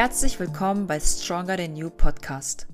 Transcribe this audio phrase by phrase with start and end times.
[0.00, 2.68] Herzlich willkommen bei Stronger Than You Podcast.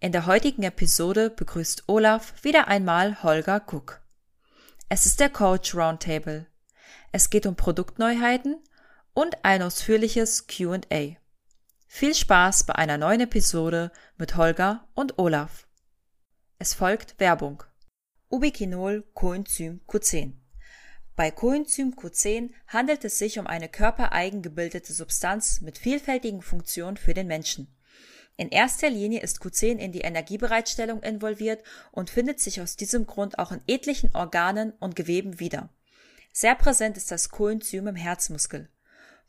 [0.00, 4.00] In der heutigen Episode begrüßt Olaf wieder einmal Holger Cook.
[4.88, 6.48] Es ist der Coach Roundtable.
[7.12, 8.56] Es geht um Produktneuheiten
[9.12, 11.14] und ein ausführliches QA.
[11.86, 15.68] Viel Spaß bei einer neuen Episode mit Holger und Olaf.
[16.58, 17.62] Es folgt Werbung.
[18.30, 20.32] Ubiquinol Coenzym Q10
[21.16, 27.14] bei Coenzym Q10 handelt es sich um eine körpereigen gebildete Substanz mit vielfältigen Funktionen für
[27.14, 27.68] den Menschen.
[28.36, 33.38] In erster Linie ist Q10 in die Energiebereitstellung involviert und findet sich aus diesem Grund
[33.38, 35.68] auch in etlichen Organen und Geweben wieder.
[36.32, 38.68] Sehr präsent ist das Coenzym im Herzmuskel.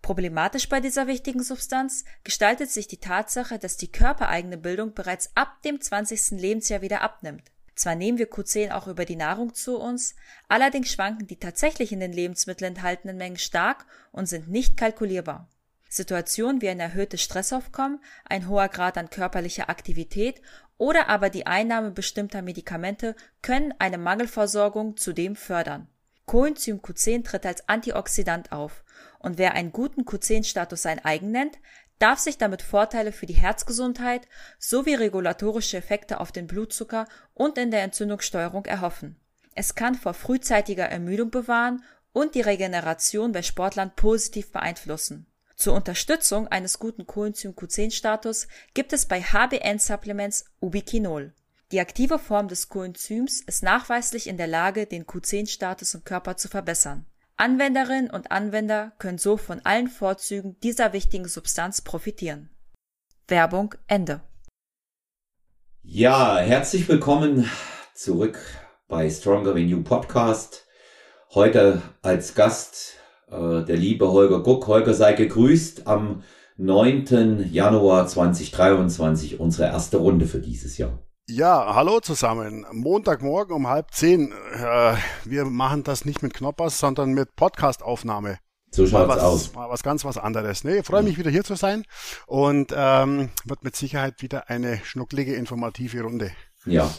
[0.01, 5.61] Problematisch bei dieser wichtigen Substanz gestaltet sich die Tatsache, dass die körpereigene Bildung bereits ab
[5.63, 6.39] dem 20.
[6.39, 7.51] Lebensjahr wieder abnimmt.
[7.75, 10.15] Zwar nehmen wir Q10 auch über die Nahrung zu uns,
[10.47, 15.49] allerdings schwanken die tatsächlich in den Lebensmitteln enthaltenen Mengen stark und sind nicht kalkulierbar.
[15.89, 20.41] Situationen wie ein erhöhtes Stressaufkommen, ein hoher Grad an körperlicher Aktivität
[20.77, 25.87] oder aber die Einnahme bestimmter Medikamente können eine Mangelversorgung zudem fördern.
[26.25, 28.83] Coenzym Q10 tritt als Antioxidant auf
[29.19, 31.59] und wer einen guten Q10-Status sein eigen nennt,
[31.99, 34.27] darf sich damit Vorteile für die Herzgesundheit
[34.59, 39.19] sowie regulatorische Effekte auf den Blutzucker und in der Entzündungssteuerung erhoffen.
[39.53, 45.27] Es kann vor frühzeitiger Ermüdung bewahren und die Regeneration bei Sportlern positiv beeinflussen.
[45.55, 51.33] Zur Unterstützung eines guten Coenzym Q10-Status gibt es bei HBN-Supplements Ubiquinol.
[51.71, 56.49] Die aktive Form des Coenzyms ist nachweislich in der Lage, den Q10-Status im Körper zu
[56.49, 57.05] verbessern.
[57.37, 62.49] Anwenderinnen und Anwender können so von allen Vorzügen dieser wichtigen Substanz profitieren.
[63.27, 64.21] Werbung Ende.
[65.81, 67.49] Ja, herzlich willkommen
[67.93, 68.39] zurück
[68.87, 70.65] bei Stronger Than You Podcast.
[71.33, 74.67] Heute als Gast äh, der liebe Holger Guck.
[74.67, 76.23] Holger sei gegrüßt am
[76.55, 77.49] 9.
[77.51, 81.04] Januar 2023, unsere erste Runde für dieses Jahr.
[81.27, 82.67] Ja, hallo zusammen.
[82.71, 84.31] Montagmorgen um halb zehn.
[84.31, 84.93] Äh,
[85.23, 88.37] wir machen das nicht mit Knoppers, sondern mit Podcastaufnahme.
[88.69, 89.53] So schaut's mal was, aus.
[89.55, 90.63] Mal was ganz was anderes.
[90.63, 91.83] Nee, freue mich wieder hier zu sein
[92.27, 96.29] und ähm, wird mit Sicherheit wieder eine schnucklige, informative Runde.
[96.67, 96.93] Ja.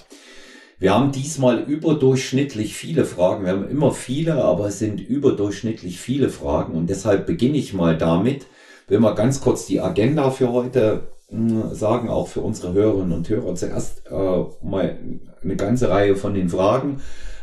[0.81, 3.45] Wir haben diesmal überdurchschnittlich viele Fragen.
[3.45, 6.75] Wir haben immer viele, aber es sind überdurchschnittlich viele Fragen.
[6.75, 8.47] Und deshalb beginne ich mal damit.
[8.89, 13.55] Will mal ganz kurz die Agenda für heute sagen, auch für unsere Hörerinnen und Hörer.
[13.55, 14.99] Zuerst äh, mal
[15.43, 17.01] eine ganze Reihe von den Fragen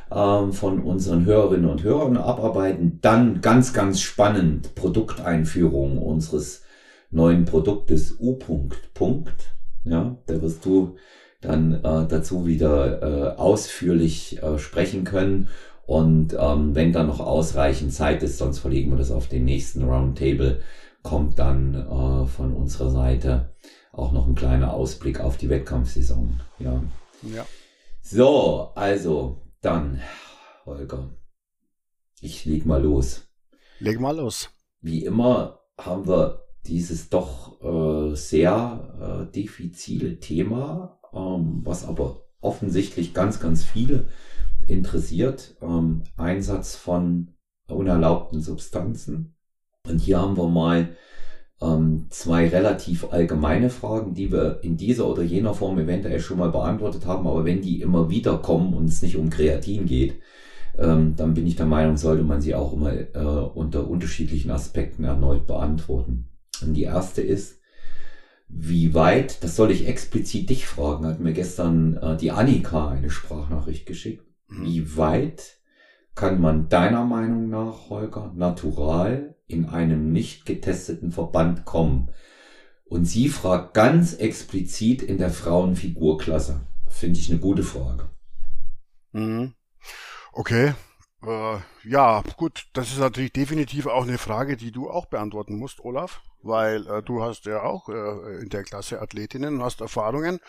[0.09, 2.99] äh, von unseren Hörerinnen und Hörern abarbeiten.
[3.01, 6.63] Dann ganz, ganz spannend Produkteinführung unseres
[7.11, 8.37] neuen Produktes U.
[8.37, 9.27] -Punkt.
[9.83, 10.95] Ja, da wirst du
[11.41, 15.49] dann äh, dazu wieder äh, ausführlich äh, sprechen können.
[15.85, 19.83] Und ähm, wenn da noch ausreichend Zeit ist, sonst verlegen wir das auf den nächsten
[19.83, 20.61] Roundtable,
[21.01, 23.49] kommt dann äh, von unserer Seite
[23.93, 26.41] auch noch ein kleiner Ausblick auf die Wettkampfsaison.
[26.59, 26.83] Ja.
[27.21, 27.45] Ja.
[28.01, 30.01] So, also dann,
[30.65, 31.15] Holger,
[32.19, 33.27] ich leg mal los.
[33.79, 34.49] Leg mal los.
[34.81, 43.13] Wie immer haben wir dieses doch äh, sehr äh, diffizile Thema, ähm, was aber offensichtlich
[43.13, 44.09] ganz, ganz viele
[44.67, 45.55] interessiert.
[45.61, 47.35] Ähm, Einsatz von
[47.67, 49.35] unerlaubten Substanzen.
[49.87, 50.95] Und hier haben wir mal
[51.61, 56.51] ähm, zwei relativ allgemeine Fragen, die wir in dieser oder jener Form eventuell schon mal
[56.51, 60.19] beantwortet haben, aber wenn die immer wieder kommen und es nicht um Kreatin geht,
[60.77, 65.03] ähm, dann bin ich der Meinung, sollte man sie auch immer äh, unter unterschiedlichen Aspekten
[65.03, 66.29] erneut beantworten.
[66.61, 67.59] Und die erste ist,
[68.47, 73.09] wie weit, das soll ich explizit dich fragen, hat mir gestern äh, die Annika eine
[73.09, 74.25] Sprachnachricht geschickt.
[74.47, 74.65] Mhm.
[74.65, 75.57] Wie weit
[76.15, 82.11] kann man deiner Meinung nach, Holger, natural in einem nicht getesteten Verband kommen?
[82.85, 86.67] Und sie fragt ganz explizit in der Frauenfigurklasse.
[86.87, 88.09] Finde ich eine gute Frage.
[89.13, 89.53] Mhm.
[90.31, 90.73] Okay.
[91.25, 95.79] Äh, ja, gut, das ist natürlich definitiv auch eine Frage, die du auch beantworten musst,
[95.79, 100.39] Olaf, weil äh, du hast ja auch äh, in der Klasse Athletinnen hast Erfahrungen.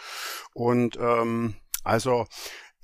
[0.52, 1.54] Und ähm,
[1.84, 2.26] also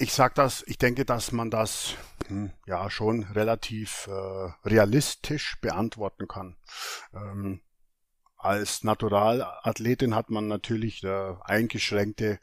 [0.00, 1.94] ich sag das, ich denke, dass man das
[2.26, 6.56] hm, ja schon relativ äh, realistisch beantworten kann.
[7.12, 7.60] Ähm,
[8.38, 12.40] als Naturalathletin hat man natürlich äh, eingeschränkte,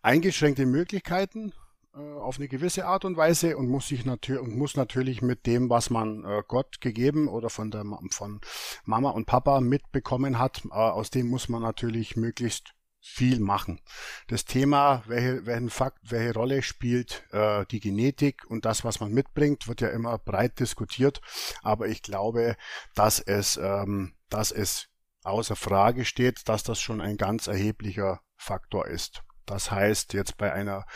[0.00, 1.52] eingeschränkte Möglichkeiten
[1.94, 5.44] äh, auf eine gewisse Art und Weise und muss sich natürlich und muss natürlich mit
[5.44, 8.40] dem, was man äh, Gott gegeben oder von der von
[8.86, 12.73] Mama und Papa mitbekommen hat, äh, aus dem muss man natürlich möglichst
[13.06, 13.80] viel machen.
[14.28, 19.12] Das Thema, welche, welchen Fakt, welche Rolle spielt äh, die Genetik und das, was man
[19.12, 21.20] mitbringt, wird ja immer breit diskutiert.
[21.62, 22.56] Aber ich glaube,
[22.94, 24.88] dass es, ähm, dass es
[25.22, 29.22] außer Frage steht, dass das schon ein ganz erheblicher Faktor ist.
[29.44, 30.86] Das heißt, jetzt bei einer,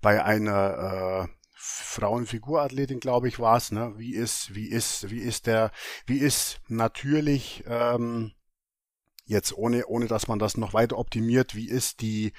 [0.00, 3.92] bei einer äh, Frauenfigurathletin, glaube ich, war es, ne?
[3.98, 5.72] Wie ist, wie ist, wie ist der,
[6.06, 8.32] wie ist natürlich ähm,
[9.30, 12.32] jetzt ohne, ohne dass man das noch weiter optimiert, wie ist die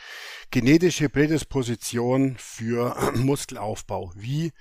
[0.51, 4.11] genetische Prädisposition für Muskelaufbau?
[4.15, 4.51] Wie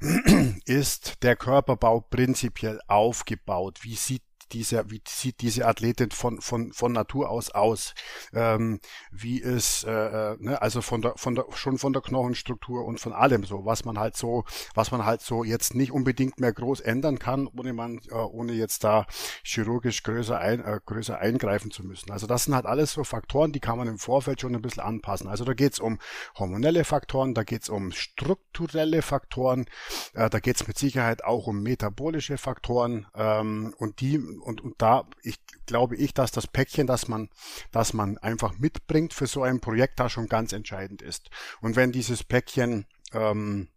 [0.64, 3.80] ist der Körperbau prinzipiell aufgebaut?
[3.82, 4.22] Wie sieht
[4.52, 7.94] diese, wie sieht diese Athletin von, von, von Natur aus aus?
[8.32, 12.84] Ähm, wie ist, äh, äh, ne, also von der, von der, schon von der Knochenstruktur
[12.84, 14.44] und von allem so, was man halt so,
[14.74, 18.52] was man halt so jetzt nicht unbedingt mehr groß ändern kann, ohne man, äh, ohne
[18.52, 19.06] jetzt da
[19.42, 22.10] chirurgisch größer, ein, äh, größer eingreifen zu müssen.
[22.10, 24.82] Also das sind halt alles so Faktoren, die kann man im Vorfeld schon ein bisschen
[24.82, 25.28] anpassen.
[25.28, 25.98] Also da geht's um
[26.38, 29.66] hormonelle Faktoren, da geht's um strukturelle Faktoren,
[30.14, 35.06] äh, da geht's mit Sicherheit auch um metabolische Faktoren ähm, und die und, und da
[35.22, 35.36] ich,
[35.66, 37.28] glaube ich, dass das Päckchen, das man,
[37.70, 41.30] das man einfach mitbringt für so ein Projekt, da schon ganz entscheidend ist.
[41.60, 43.68] Und wenn dieses Päckchen ähm,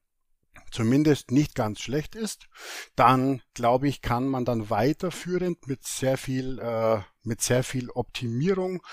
[0.76, 2.48] zumindest nicht ganz schlecht ist,
[2.96, 8.84] dann glaube ich, kann man dann weiterführend mit sehr viel äh, mit sehr viel Optimierung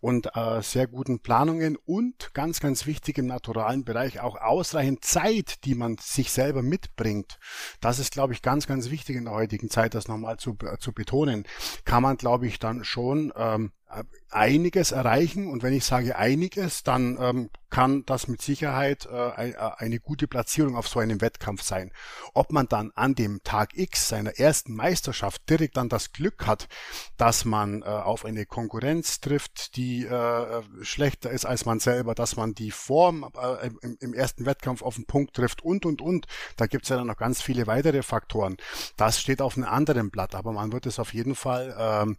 [0.00, 5.64] und äh, sehr guten Planungen und ganz, ganz wichtig im naturalen Bereich auch ausreichend Zeit,
[5.64, 7.38] die man sich selber mitbringt.
[7.80, 10.78] Das ist, glaube ich, ganz, ganz wichtig in der heutigen Zeit, das nochmal zu, äh,
[10.78, 11.44] zu betonen.
[11.84, 13.72] Kann man, glaube ich, dann schon ähm,
[14.30, 15.48] einiges erreichen.
[15.48, 20.28] Und wenn ich sage einiges, dann ähm, kann das mit Sicherheit äh, äh, eine gute
[20.28, 21.90] Platzierung auf so einem Wettkampf sein.
[22.34, 26.68] Ob man dann an dem Tag X seiner ersten Meisterschaft direkt dann das Glück hat,
[27.16, 32.36] dass man äh, auf eine Konkurrenz trifft, die äh, schlechter ist als man selber, dass
[32.36, 36.26] man die Form äh, im, im, ersten Wettkampf auf den Punkt trifft und, und, und.
[36.58, 38.58] Da gibt's ja dann noch ganz viele weitere Faktoren.
[38.98, 42.18] Das steht auf einem anderen Blatt, aber man wird es auf jeden Fall ähm,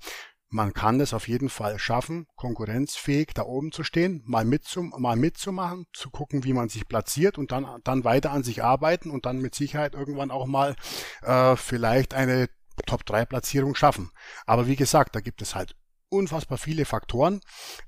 [0.54, 5.16] man kann es auf jeden Fall schaffen, konkurrenzfähig da oben zu stehen, mal, mitzum, mal
[5.16, 9.26] mitzumachen, zu gucken, wie man sich platziert und dann, dann weiter an sich arbeiten und
[9.26, 10.76] dann mit Sicherheit irgendwann auch mal
[11.24, 12.50] äh, vielleicht eine
[12.86, 14.12] Top-3-Platzierung schaffen.
[14.46, 15.76] Aber wie gesagt, da gibt es halt
[16.10, 17.42] unfassbar viele Faktoren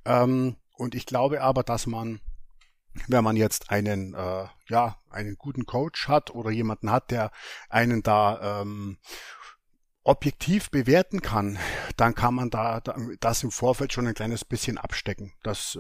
[0.04, 2.20] ähm, und ich glaube aber, dass man
[3.08, 7.30] wenn man jetzt einen äh, ja einen guten Coach hat oder jemanden hat, der
[7.70, 8.98] einen da ähm,
[10.06, 11.58] objektiv bewerten kann,
[11.98, 12.82] dann kann man da
[13.20, 15.34] das im Vorfeld schon ein kleines bisschen abstecken.
[15.44, 15.78] Das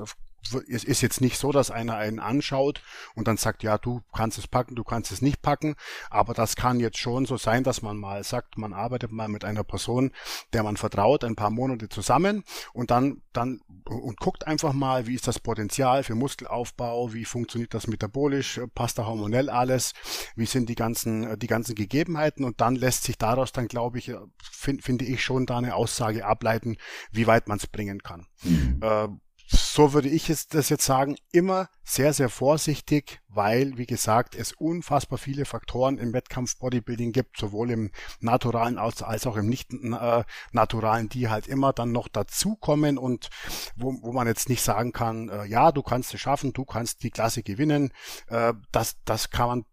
[0.69, 2.81] es ist jetzt nicht so, dass einer einen anschaut
[3.15, 5.75] und dann sagt, ja, du kannst es packen, du kannst es nicht packen,
[6.09, 9.45] aber das kann jetzt schon so sein, dass man mal sagt, man arbeitet mal mit
[9.45, 10.12] einer Person,
[10.53, 12.44] der man vertraut, ein paar Monate zusammen
[12.74, 17.74] und dann, dann, und guckt einfach mal, wie ist das Potenzial für Muskelaufbau, wie funktioniert
[17.74, 19.94] das metabolisch, passt da hormonell alles,
[20.36, 24.12] wie sind die ganzen, die ganzen Gegebenheiten und dann lässt sich daraus dann, glaube ich,
[24.42, 26.77] find, finde ich schon da eine Aussage ableiten,
[27.12, 28.27] wie weit man es bringen kann.
[28.44, 28.80] Mhm.
[28.81, 29.07] Äh,
[29.47, 34.53] so würde ich es das jetzt sagen, immer sehr, sehr vorsichtig, weil, wie gesagt, es
[34.53, 40.24] unfassbar viele Faktoren im Wettkampf Bodybuilding gibt, sowohl im naturalen als, auch im nicht äh,
[40.51, 43.30] naturalen, die halt immer dann noch dazukommen und
[43.75, 47.03] wo, wo man jetzt nicht sagen kann, äh, ja, du kannst es schaffen, du kannst
[47.03, 47.92] die Klasse gewinnen,
[48.27, 49.65] äh, das, das kann man,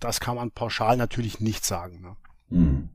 [0.00, 2.00] das kann man pauschal natürlich nicht sagen.
[2.00, 2.16] Ne?
[2.48, 2.88] Hm.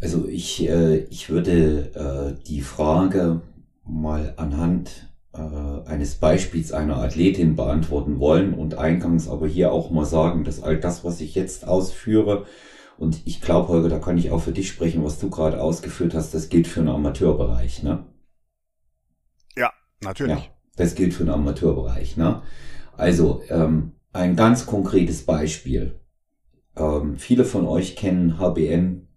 [0.00, 3.40] Also ich, ich würde die Frage
[3.84, 10.04] mal anhand äh, eines Beispiels einer Athletin beantworten wollen und eingangs aber hier auch mal
[10.04, 12.46] sagen, dass all das, was ich jetzt ausführe,
[12.98, 16.14] und ich glaube, Holger, da kann ich auch für dich sprechen, was du gerade ausgeführt
[16.14, 18.04] hast, das gilt für den Amateurbereich, ne?
[19.56, 20.38] Ja, natürlich.
[20.38, 20.44] Ja,
[20.76, 22.42] das gilt für den Amateurbereich, ne?
[22.96, 25.98] Also, ähm, ein ganz konkretes Beispiel.
[26.76, 29.08] Ähm, viele von euch kennen HBN,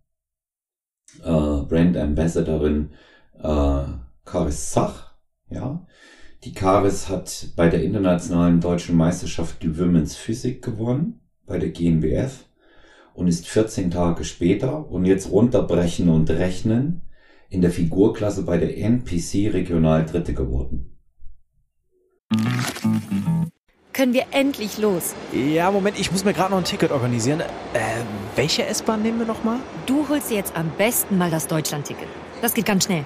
[1.20, 2.92] äh, Brand Ambassadorin
[3.38, 3.84] äh,
[4.26, 5.16] Karis Zach,
[5.50, 5.86] ja.
[6.44, 12.46] Die Karis hat bei der internationalen deutschen Meisterschaft die Women's Physik gewonnen, bei der GNBF,
[13.14, 17.02] und ist 14 Tage später, und jetzt runterbrechen und rechnen,
[17.50, 20.98] in der Figurklasse bei der NPC Regional Dritte geworden.
[23.94, 25.16] Können wir endlich los?
[25.32, 27.40] Ja, Moment, ich muss mir gerade noch ein Ticket organisieren.
[27.40, 27.46] Äh,
[28.36, 29.60] welche S-Bahn nehmen wir nochmal?
[29.86, 32.08] Du holst dir jetzt am besten mal das Deutschland-Ticket.
[32.42, 33.06] Das geht ganz schnell.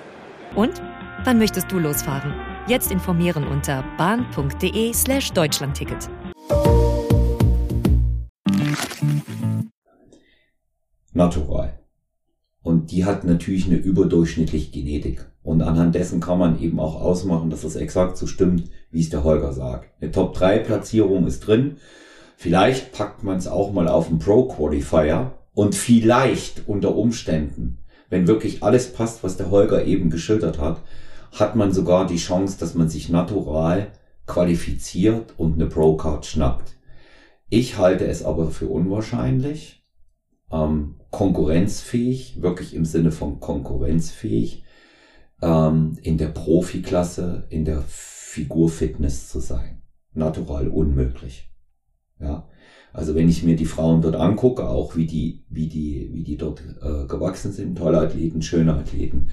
[0.55, 0.81] Und
[1.23, 2.33] wann möchtest du losfahren?
[2.67, 6.09] Jetzt informieren unter bahn.de/slash Deutschlandticket.
[11.13, 11.79] Natural.
[12.61, 15.25] Und die hat natürlich eine überdurchschnittliche Genetik.
[15.41, 19.09] Und anhand dessen kann man eben auch ausmachen, dass das exakt so stimmt, wie es
[19.09, 19.89] der Holger sagt.
[20.01, 21.77] Eine Top-3-Platzierung ist drin.
[22.35, 25.33] Vielleicht packt man es auch mal auf den Pro-Qualifier.
[25.53, 27.80] Und vielleicht unter Umständen,
[28.11, 30.81] wenn wirklich alles passt, was der Holger eben geschildert hat,
[31.31, 33.93] hat man sogar die Chance, dass man sich natural
[34.27, 36.75] qualifiziert und eine Pro-Card schnappt.
[37.49, 39.87] Ich halte es aber für unwahrscheinlich,
[40.51, 44.65] ähm, konkurrenzfähig, wirklich im Sinne von konkurrenzfähig,
[45.41, 49.83] ähm, in der Profiklasse, in der Figurfitness zu sein.
[50.13, 51.49] Natural unmöglich.
[52.19, 52.47] Ja.
[52.93, 56.37] Also wenn ich mir die Frauen dort angucke, auch wie die, wie die, wie die
[56.37, 59.29] dort äh, gewachsen sind, tolle Athleten, schöne Athleten.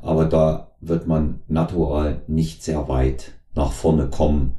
[0.00, 4.54] Aber da wird man natural nicht sehr weit nach vorne kommen,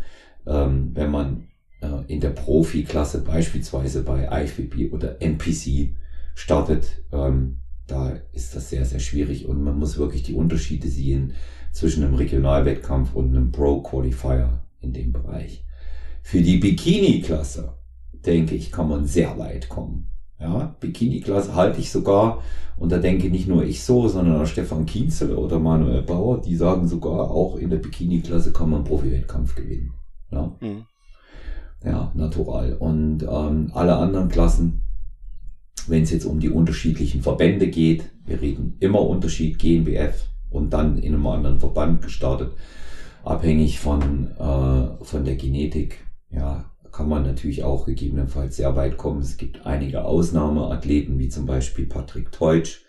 [0.45, 1.47] ähm, wenn man
[1.81, 5.95] äh, in der Profiklasse beispielsweise bei IFBB oder NPC
[6.35, 7.03] startet.
[7.11, 11.33] Ähm, da ist das sehr, sehr schwierig und man muss wirklich die Unterschiede sehen
[11.73, 15.65] zwischen einem Regionalwettkampf und einem Pro-Qualifier in dem Bereich.
[16.21, 17.73] Für die Bikini-Klasse,
[18.25, 20.07] denke ich, kann man sehr weit kommen.
[20.39, 22.41] Ja, Bikini-Klasse halte ich sogar,
[22.77, 26.55] und da denke nicht nur ich so, sondern auch Stefan Kienzel oder Manuel Bauer, die
[26.55, 29.93] sagen sogar, auch in der Bikini-Klasse kann man Profi-Wettkampf gewinnen.
[30.31, 30.85] Ja, mhm.
[31.85, 32.73] ja natural.
[32.73, 34.81] Und ähm, alle anderen Klassen,
[35.87, 40.97] wenn es jetzt um die unterschiedlichen Verbände geht, wir reden immer Unterschied GNBF und dann
[40.97, 42.51] in einem anderen Verband gestartet,
[43.23, 46.05] abhängig von, äh, von der Genetik.
[46.31, 49.21] Ja, kann man natürlich auch gegebenenfalls sehr weit kommen.
[49.21, 52.81] Es gibt einige Ausnahmeathleten, wie zum Beispiel Patrick Teutsch,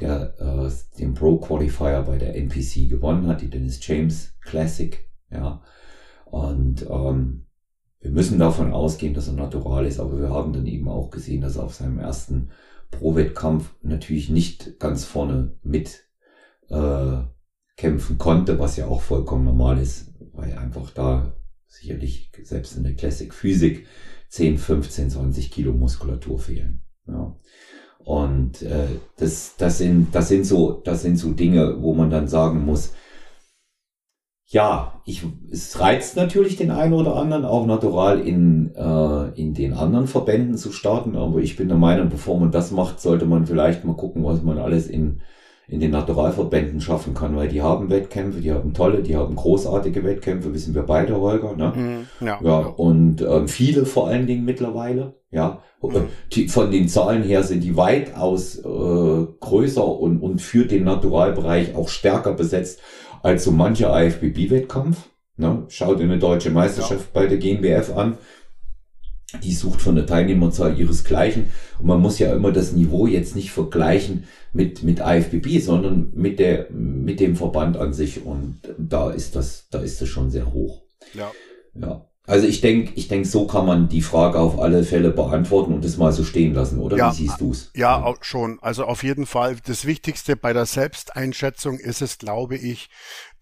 [0.00, 5.08] der äh, den Pro Qualifier bei der NPC gewonnen hat, die Dennis James Classic.
[5.30, 5.62] Ja,
[6.26, 7.46] und ähm,
[8.00, 11.40] wir müssen davon ausgehen, dass er natural ist, aber wir haben dann eben auch gesehen,
[11.40, 12.50] dass er auf seinem ersten
[12.90, 16.04] Pro-Wettkampf natürlich nicht ganz vorne mit
[16.68, 17.18] äh,
[17.76, 21.34] kämpfen konnte, was ja auch vollkommen normal ist, weil einfach da
[21.66, 23.86] sicherlich selbst in der Classic Physik
[24.28, 26.82] 10, 15, 20 Kilo Muskulatur fehlen.
[27.06, 27.36] Ja.
[27.98, 32.28] Und äh, das, das, sind, das, sind so, das sind so Dinge, wo man dann
[32.28, 32.92] sagen muss,
[34.46, 39.72] ja, ich, es reizt natürlich den einen oder anderen auch natural in, äh, in den
[39.72, 43.46] anderen Verbänden zu starten, aber ich bin der Meinung, bevor man das macht, sollte man
[43.46, 45.22] vielleicht mal gucken, was man alles in
[45.66, 50.04] in den Naturalverbänden schaffen kann, weil die haben Wettkämpfe, die haben tolle, die haben großartige
[50.04, 51.72] Wettkämpfe, wissen wir beide, Holger, ne?
[51.74, 55.62] Mhm, ja, ja, und ähm, viele vor allen Dingen mittlerweile, ja.
[55.82, 56.08] Mhm.
[56.32, 58.62] Die, von den Zahlen her sind die weitaus äh,
[59.40, 62.80] größer und, und für den Naturalbereich auch stärker besetzt
[63.22, 65.08] als so mancher IFBB-Wettkampf.
[65.36, 65.64] Ne?
[65.68, 67.20] Schaut in eine deutsche Meisterschaft ja.
[67.20, 68.18] bei der GmbF an
[69.42, 71.50] die sucht von der Teilnehmerzahl ihresgleichen.
[71.78, 76.38] Und man muss ja immer das Niveau jetzt nicht vergleichen mit, mit IFBB, sondern mit
[76.38, 78.24] der, mit dem Verband an sich.
[78.24, 80.82] Und da ist das, da ist das schon sehr hoch.
[81.14, 81.30] Ja.
[81.74, 82.06] Ja.
[82.26, 85.84] Also ich denke, ich denke, so kann man die Frage auf alle Fälle beantworten und
[85.84, 86.96] das mal so stehen lassen, oder?
[86.96, 87.70] Ja, Wie siehst du's?
[87.74, 88.58] Ja, ja, schon.
[88.62, 89.56] Also auf jeden Fall.
[89.66, 92.88] Das Wichtigste bei der Selbsteinschätzung ist es, glaube ich,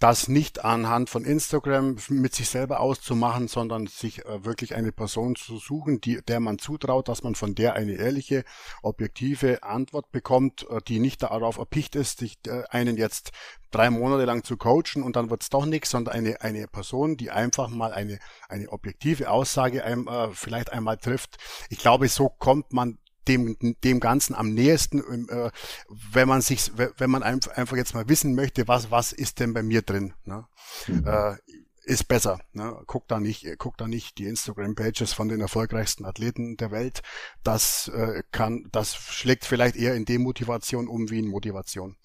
[0.02, 5.37] das nicht anhand von Instagram mit sich selber auszumachen, sondern sich äh, wirklich eine Person
[5.37, 8.42] zu suchen, die, der man zutraut, dass man von der eine ehrliche,
[8.82, 13.30] objektive Antwort bekommt, äh, die nicht darauf erpicht ist, sich äh, einen jetzt
[13.71, 17.30] drei Monate lang zu coachen und dann wird's doch nichts, sondern eine, eine Person, die
[17.30, 18.18] einfach mal eine,
[18.49, 21.38] eine objektive Aussage einem, vielleicht einmal trifft.
[21.71, 25.50] Ich glaube, so kommt man dem, dem Ganzen am nächsten, ähm, äh,
[25.88, 29.62] wenn man sich, wenn man einfach jetzt mal wissen möchte, was, was ist denn bei
[29.62, 30.46] mir drin, ne?
[30.86, 31.06] Mhm.
[31.06, 31.36] Äh,
[31.84, 32.40] ist besser.
[32.52, 32.80] Ne?
[32.86, 37.02] Guck da nicht, guck da nicht die Instagram-Pages von den erfolgreichsten Athleten der Welt.
[37.42, 41.96] Das äh, kann, das schlägt vielleicht eher in Demotivation um wie in Motivation.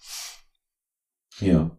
[1.40, 1.78] Ja.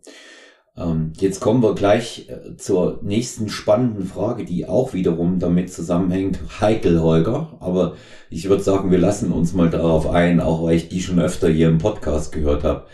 [0.78, 6.38] Ähm, jetzt kommen wir gleich äh, zur nächsten spannenden Frage, die auch wiederum damit zusammenhängt.
[6.60, 7.56] Heikel, Holger.
[7.60, 7.96] Aber
[8.30, 11.48] ich würde sagen, wir lassen uns mal darauf ein, auch weil ich die schon öfter
[11.48, 12.86] hier im Podcast gehört habe.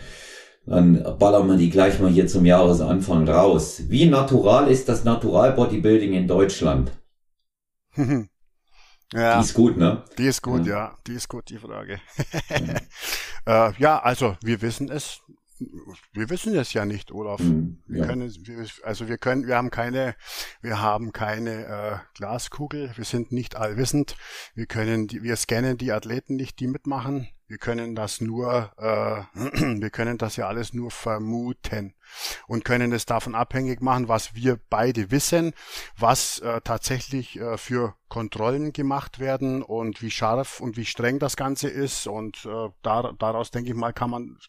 [0.65, 3.83] Dann ballern wir die gleich mal hier zum Jahresanfang raus.
[3.87, 6.91] Wie natural ist das Natural Bodybuilding in Deutschland?
[9.13, 10.03] Ja, die ist gut, ne?
[10.17, 10.75] Die ist gut, ja.
[10.75, 11.99] ja die ist gut, die Frage.
[13.45, 13.67] ja.
[13.69, 15.21] äh, ja, also wir wissen es
[16.13, 17.39] wir wissen es ja nicht, Olaf.
[17.39, 18.07] Mhm, wir ja.
[18.07, 18.33] können,
[18.83, 20.15] also wir können, wir haben keine,
[20.61, 22.91] wir haben keine äh, Glaskugel.
[22.95, 24.17] Wir sind nicht allwissend.
[24.53, 27.29] Wir können, die, wir scannen die Athleten nicht, die mitmachen.
[27.47, 29.23] Wir können das nur, äh,
[29.79, 31.93] wir können das ja alles nur vermuten
[32.47, 35.53] und können es davon abhängig machen, was wir beide wissen,
[35.95, 41.37] was äh, tatsächlich äh, für Kontrollen gemacht werden und wie scharf und wie streng das
[41.37, 42.07] Ganze ist.
[42.07, 44.39] Und äh, da, daraus, denke ich mal, kann man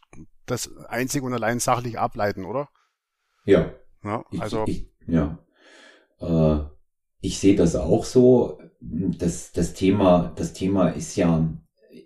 [0.46, 2.68] das einzig und allein sachlich ableiten, oder?
[3.44, 3.72] Ja.
[4.04, 4.64] Ja, also.
[4.66, 5.38] Ich, ich, ja.
[6.20, 6.64] Äh,
[7.20, 8.60] ich sehe das auch so.
[8.80, 11.48] Das, das Thema, das Thema ist ja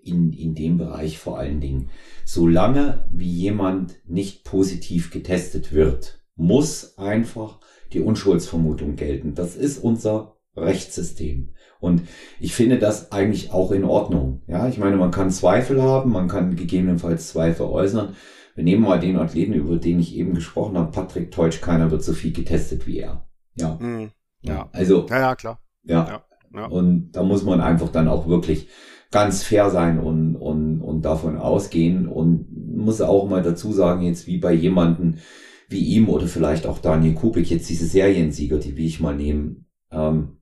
[0.03, 1.91] in, in dem Bereich vor allen Dingen.
[2.25, 7.61] Solange wie jemand nicht positiv getestet wird, muss einfach
[7.93, 9.35] die Unschuldsvermutung gelten.
[9.35, 11.51] Das ist unser Rechtssystem.
[11.81, 12.03] Und
[12.39, 14.43] ich finde das eigentlich auch in Ordnung.
[14.47, 18.15] Ja, ich meine, man kann Zweifel haben, man kann gegebenenfalls Zweifel äußern.
[18.55, 22.03] Wir nehmen mal den Athleten, über den ich eben gesprochen habe, Patrick Teutsch, keiner wird
[22.03, 23.27] so viel getestet wie er.
[23.55, 23.79] Ja.
[23.81, 24.11] Mhm.
[24.43, 24.69] Ja.
[24.73, 25.07] Also.
[25.09, 25.61] Ja, ja, klar.
[25.85, 26.07] Ja.
[26.07, 26.25] ja.
[26.55, 26.67] ja.
[26.67, 28.69] Und da muss man einfach dann auch wirklich
[29.11, 34.27] ganz fair sein und, und, und davon ausgehen und muss auch mal dazu sagen, jetzt
[34.27, 35.19] wie bei jemanden
[35.69, 39.67] wie ihm oder vielleicht auch Daniel Kubik, jetzt diese Seriensieger, die will ich mal nehmen,
[39.93, 40.40] ähm,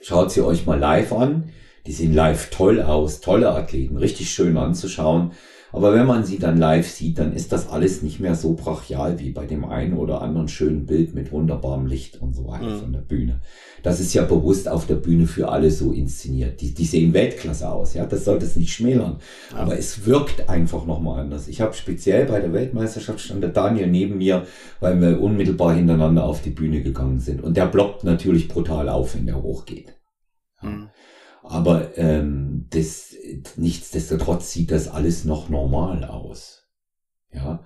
[0.00, 1.52] schaut sie euch mal live an.
[1.86, 5.32] Die sehen live toll aus, tolle Athleten, richtig schön anzuschauen.
[5.76, 9.18] Aber wenn man sie dann live sieht, dann ist das alles nicht mehr so brachial
[9.18, 12.80] wie bei dem einen oder anderen schönen Bild mit wunderbarem Licht und so weiter mhm.
[12.80, 13.40] von der Bühne.
[13.82, 16.62] Das ist ja bewusst auf der Bühne für alle so inszeniert.
[16.62, 19.18] Die, die sehen Weltklasse aus, ja, das sollte es nicht schmälern.
[19.50, 19.58] Ja.
[19.58, 21.46] Aber es wirkt einfach nochmal anders.
[21.46, 24.46] Ich habe speziell bei der Weltmeisterschaft stand der Daniel neben mir,
[24.80, 27.42] weil wir unmittelbar hintereinander auf die Bühne gegangen sind.
[27.42, 29.94] Und der blockt natürlich brutal auf, wenn der hochgeht.
[30.62, 30.88] Mhm.
[31.48, 33.14] Aber ähm, das,
[33.56, 36.66] nichtsdestotrotz sieht das alles noch normal aus.
[37.32, 37.62] Ja,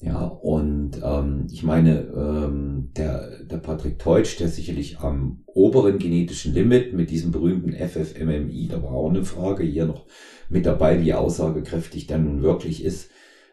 [0.00, 6.54] ja, und ähm, ich meine, ähm, der, der Patrick Teutsch, der sicherlich am oberen genetischen
[6.54, 10.06] Limit mit diesem berühmten FFMMI, da war auch eine Frage hier noch
[10.48, 13.10] mit dabei, wie aussagekräftig der nun wirklich ist,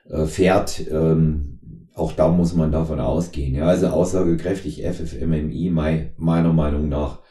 [0.07, 0.85] äh, fährt.
[0.91, 1.59] Ähm,
[1.95, 3.55] auch da muss man davon ausgehen.
[3.55, 7.21] Ja, also aussagekräftig FFMMI, meiner Meinung nach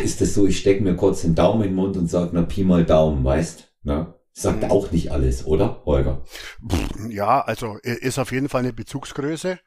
[0.00, 2.42] ist es so, ich stecke mir kurz den Daumen in den Mund und sage, na
[2.42, 3.68] Pi mal Daumen, weißt?
[3.82, 4.14] Ne?
[4.32, 4.70] Sagt mhm.
[4.70, 6.22] auch nicht alles, oder, Holger?
[7.08, 9.58] Ja, also ist auf jeden Fall eine Bezugsgröße,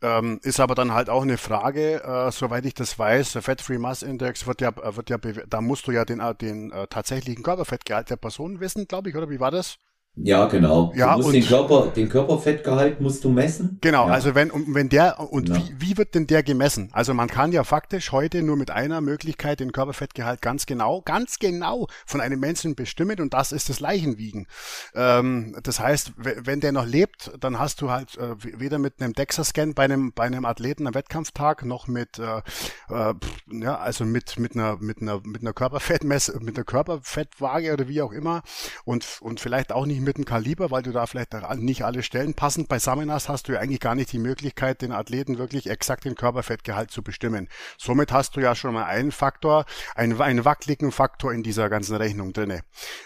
[0.00, 3.60] ähm, ist aber dann halt auch eine Frage, äh, soweit ich das weiß, der Fat
[3.60, 6.86] Free Mass Index wird ja, wird ja, da musst du ja den, äh, den äh,
[6.86, 9.78] tatsächlichen Körperfettgehalt der Person wissen, glaube ich, oder wie war das?
[10.14, 10.92] Ja, genau.
[10.94, 13.78] Ja, du musst und den Körper, den Körperfettgehalt musst du messen.
[13.80, 14.12] Genau, ja.
[14.12, 15.56] also wenn, wenn der, und ja.
[15.56, 16.90] wie, wie wird denn der gemessen?
[16.92, 21.38] Also man kann ja faktisch heute nur mit einer Möglichkeit den Körperfettgehalt ganz genau, ganz
[21.38, 24.48] genau von einem Menschen bestimmen und das ist das Leichenwiegen.
[24.94, 29.14] Ähm, das heißt, wenn der noch lebt, dann hast du halt äh, weder mit einem
[29.14, 32.42] DEXA-Scan bei einem, bei einem Athleten am Wettkampftag noch mit, äh,
[32.90, 33.14] äh,
[33.50, 38.02] ja, also mit, mit einer, mit einer, mit einer Körperfettmesse, mit einer Körperfettwaage oder wie
[38.02, 38.42] auch immer
[38.84, 42.34] und, und vielleicht auch nicht mit dem Kaliber, weil du da vielleicht nicht alle Stellen
[42.34, 46.04] passend beisammen hast, hast du ja eigentlich gar nicht die Möglichkeit, den Athleten wirklich exakt
[46.04, 47.48] den Körperfettgehalt zu bestimmen.
[47.78, 51.96] Somit hast du ja schon mal einen Faktor, einen, einen wackeligen Faktor in dieser ganzen
[51.96, 52.62] Rechnung drinne.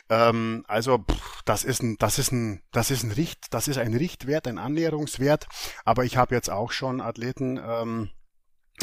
[0.09, 3.79] Ähm, also pff, das ist ein, das ist ein, das ist ein Richt, das ist
[3.79, 5.47] ein Richtwert, ein Annäherungswert.
[5.85, 8.11] Aber ich habe jetzt auch schon Athleten ähm,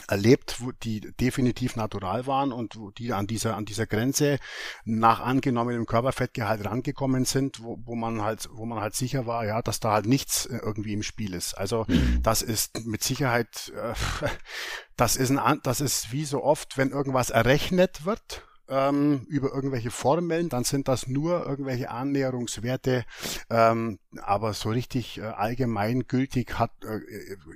[0.08, 4.38] erlebt, wo die definitiv natural waren und wo die an dieser an dieser Grenze
[4.86, 9.62] nach angenommenem Körperfettgehalt rangekommen sind, wo, wo man halt wo man halt sicher war, ja,
[9.62, 11.54] dass da halt nichts äh, irgendwie im Spiel ist.
[11.54, 12.22] Also mhm.
[12.22, 13.94] das ist mit Sicherheit äh,
[14.98, 19.92] das ist ein das ist wie so oft, wenn irgendwas errechnet wird, ähm, über irgendwelche
[19.92, 23.06] Formeln, dann sind das nur irgendwelche Annäherungswerte,
[23.50, 27.00] ähm, aber so richtig äh, allgemeingültig hat, äh,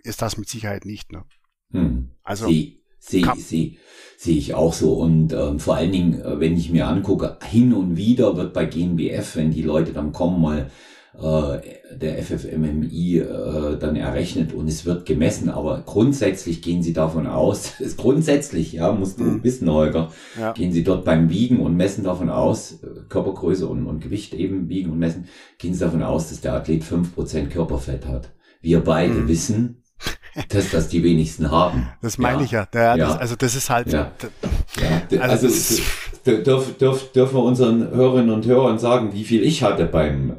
[0.04, 1.12] ist das mit Sicherheit nicht.
[1.12, 1.23] Ne?
[1.71, 2.10] Hm.
[2.23, 3.77] Also sehe seh, seh,
[4.17, 4.93] seh ich auch so.
[4.93, 8.65] Und ähm, vor allen Dingen, äh, wenn ich mir angucke, hin und wieder wird bei
[8.65, 10.69] GNBF, wenn die Leute dann kommen, mal
[11.19, 11.60] äh,
[11.95, 17.73] der FFMMI äh, dann errechnet und es wird gemessen, aber grundsätzlich gehen sie davon aus,
[17.80, 19.43] ist grundsätzlich, ja, musst du mhm.
[19.43, 20.51] wissen, Holger, ja.
[20.53, 24.69] gehen sie dort beim Wiegen und messen davon aus, äh, Körpergröße und, und Gewicht eben
[24.69, 25.25] wiegen und messen,
[25.58, 28.32] gehen sie davon aus, dass der Athlet fünf Prozent Körperfett hat.
[28.62, 29.27] Wir beide mhm.
[29.27, 29.84] wissen,
[30.50, 31.89] dass das die wenigsten haben.
[32.02, 32.43] Das meine ja.
[32.45, 32.67] ich ja.
[32.73, 33.08] ja, ja.
[33.08, 33.91] Das, also das ist halt.
[33.91, 34.12] Ja.
[35.19, 35.82] Also, also
[36.26, 40.34] dürf, dürf, dürfen wir unseren Hörerinnen und Hörern sagen, wie viel ich hatte beim, äh,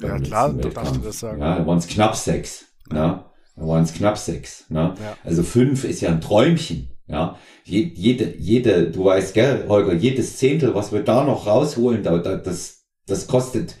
[0.00, 1.40] beim Ja klar, du darfst du das sagen.
[1.40, 2.66] Ja, da waren es knapp sechs.
[2.92, 3.30] Ja.
[3.56, 4.64] Da waren es knapp sechs.
[4.68, 4.94] Ne?
[5.24, 6.88] Also fünf ist ja ein Träumchen.
[7.06, 12.18] Ja, jede, jede, du weißt, gell, Holger, jedes Zehntel, was wir da noch rausholen, da,
[12.18, 13.74] da, das, das kostet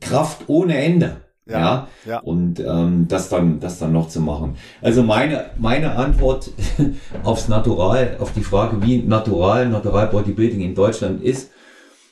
[0.00, 1.22] Kraft ohne Ende.
[1.46, 2.18] Ja, ja, ja.
[2.20, 4.56] und ähm, das dann das dann noch zu machen.
[4.80, 6.50] Also meine meine Antwort
[7.22, 11.50] aufs Natural, auf die Frage, wie natural Natural Bodybuilding in Deutschland ist,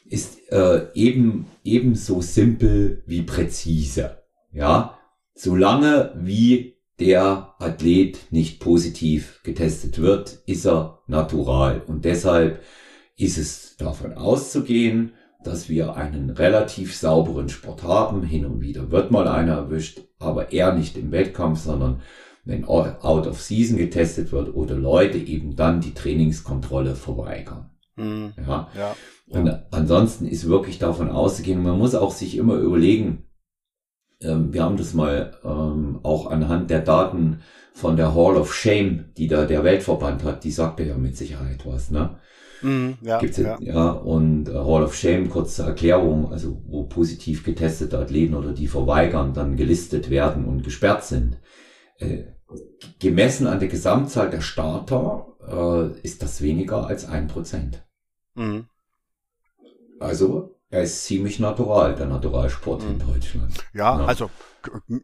[0.04, 4.18] ist äh, eben ebenso simpel wie präzise.
[4.52, 4.98] Ja,
[5.34, 12.62] solange wie der Athlet nicht positiv getestet wird, ist er natural und deshalb
[13.16, 18.22] ist es davon auszugehen, dass wir einen relativ sauberen Sport haben.
[18.22, 22.00] Hin und wieder wird mal einer erwischt, aber eher nicht im Wettkampf, sondern
[22.44, 27.70] wenn out of season getestet wird oder Leute eben dann die Trainingskontrolle verweigern.
[27.96, 28.32] Mhm.
[28.46, 28.68] Ja.
[28.76, 28.96] ja.
[29.28, 33.28] Und ansonsten ist wirklich davon auszugehen, man muss auch sich immer überlegen,
[34.20, 37.40] ähm, wir haben das mal ähm, auch anhand der Daten
[37.72, 41.64] von der Hall of Shame, die da der Weltverband hat, die sagte ja mit Sicherheit
[41.64, 42.18] was, ne?
[42.62, 43.58] Mm, ja, Gibt's ja.
[43.60, 48.68] ja, und äh, Hall of Shame, kurze Erklärung, also wo positiv getestete Athleten oder die
[48.68, 51.38] verweigern, dann gelistet werden und gesperrt sind.
[51.98, 52.24] Äh,
[52.98, 57.84] gemessen an der Gesamtzahl der Starter äh, ist das weniger als ein Prozent.
[58.34, 58.66] Mhm.
[59.98, 62.92] Also er ist ziemlich natural, der Naturalsport mhm.
[62.92, 63.54] in Deutschland.
[63.74, 64.30] Ja, ja, also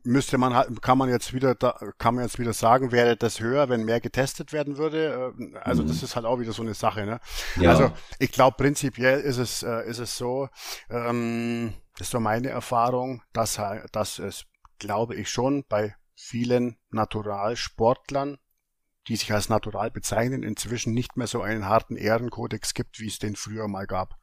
[0.02, 3.40] müsste man halt, kann man jetzt wieder, da, kann man jetzt wieder sagen, wäre das
[3.40, 5.34] höher, wenn mehr getestet werden würde?
[5.38, 5.88] Äh, also mhm.
[5.88, 7.20] das ist halt auch wieder so eine Sache, ne?
[7.60, 7.70] Ja.
[7.70, 10.48] Also ich glaube prinzipiell ist es, äh, ist es so,
[10.88, 13.60] ähm, ist so meine Erfahrung, dass,
[13.92, 14.46] dass es,
[14.78, 18.38] glaube ich schon, bei vielen Naturalsportlern
[19.08, 23.18] die sich als natural bezeichnen, inzwischen nicht mehr so einen harten Ehrenkodex gibt, wie es
[23.18, 24.14] den früher mal gab.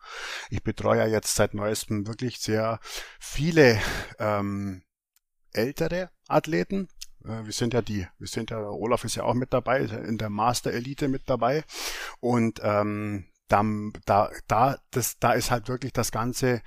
[0.49, 2.79] Ich betreue ja jetzt seit neuestem wirklich sehr
[3.19, 3.79] viele
[4.19, 4.83] ähm,
[5.51, 6.87] ältere Athleten.
[7.23, 10.17] Äh, wir sind ja die, wir sind ja, Olaf ist ja auch mit dabei, in
[10.17, 11.63] der Master Elite mit dabei.
[12.19, 16.61] Und ähm, da, da, das, da ist halt wirklich das Ganze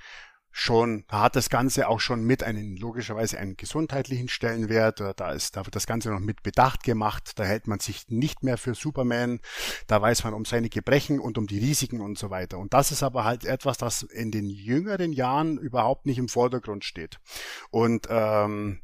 [0.51, 5.55] schon, da hat das Ganze auch schon mit einen, logischerweise einen gesundheitlichen Stellenwert, da ist,
[5.55, 8.73] da wird das Ganze noch mit Bedacht gemacht, da hält man sich nicht mehr für
[8.73, 9.39] Superman,
[9.87, 12.57] da weiß man um seine Gebrechen und um die Risiken und so weiter.
[12.57, 16.83] Und das ist aber halt etwas, das in den jüngeren Jahren überhaupt nicht im Vordergrund
[16.83, 17.19] steht.
[17.69, 18.81] Und, ähm,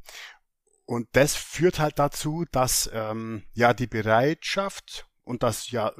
[0.85, 5.91] und das führt halt dazu, dass ähm, ja die Bereitschaft und das ja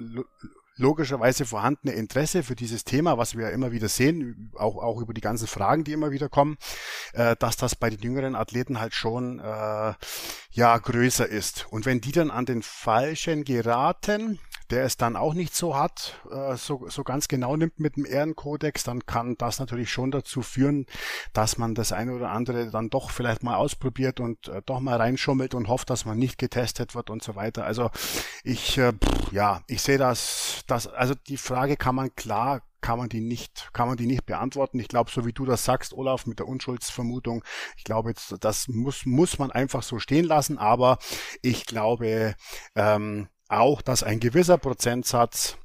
[0.78, 5.14] logischerweise vorhandene Interesse für dieses Thema, was wir ja immer wieder sehen, auch, auch über
[5.14, 6.58] die ganzen Fragen, die immer wieder kommen,
[7.14, 9.94] äh, dass das bei den jüngeren Athleten halt schon äh,
[10.52, 11.68] ja größer ist.
[11.70, 14.40] Und wenn die dann an den Falschen geraten,
[14.72, 18.06] der es dann auch nicht so hat, äh, so, so ganz genau nimmt mit dem
[18.06, 20.86] Ehrenkodex, dann kann das natürlich schon dazu führen,
[21.34, 24.98] dass man das eine oder andere dann doch vielleicht mal ausprobiert und äh, doch mal
[24.98, 27.66] reinschummelt und hofft, dass man nicht getestet wird und so weiter.
[27.66, 27.90] Also
[28.44, 28.94] ich, äh,
[29.32, 33.72] ja, ich sehe das, das, also die Frage kann man klar kann man die nicht,
[33.74, 34.80] kann man die nicht beantworten.
[34.80, 37.44] Ich glaube, so wie du das sagst, Olaf, mit der Unschuldsvermutung,
[37.78, 41.00] ich glaube, das muss, muss man einfach so stehen lassen, aber
[41.42, 42.36] ich glaube,
[42.76, 45.58] ähm, auch, dass ein gewisser Prozentsatz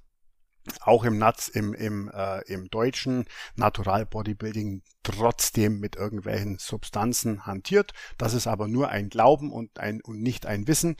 [0.80, 3.24] auch im, Nats, im, im, äh, im deutschen
[3.56, 7.92] Natural Bodybuilding trotzdem mit irgendwelchen Substanzen hantiert.
[8.18, 10.96] Das ist aber nur ein Glauben und, ein, und nicht ein Wissen.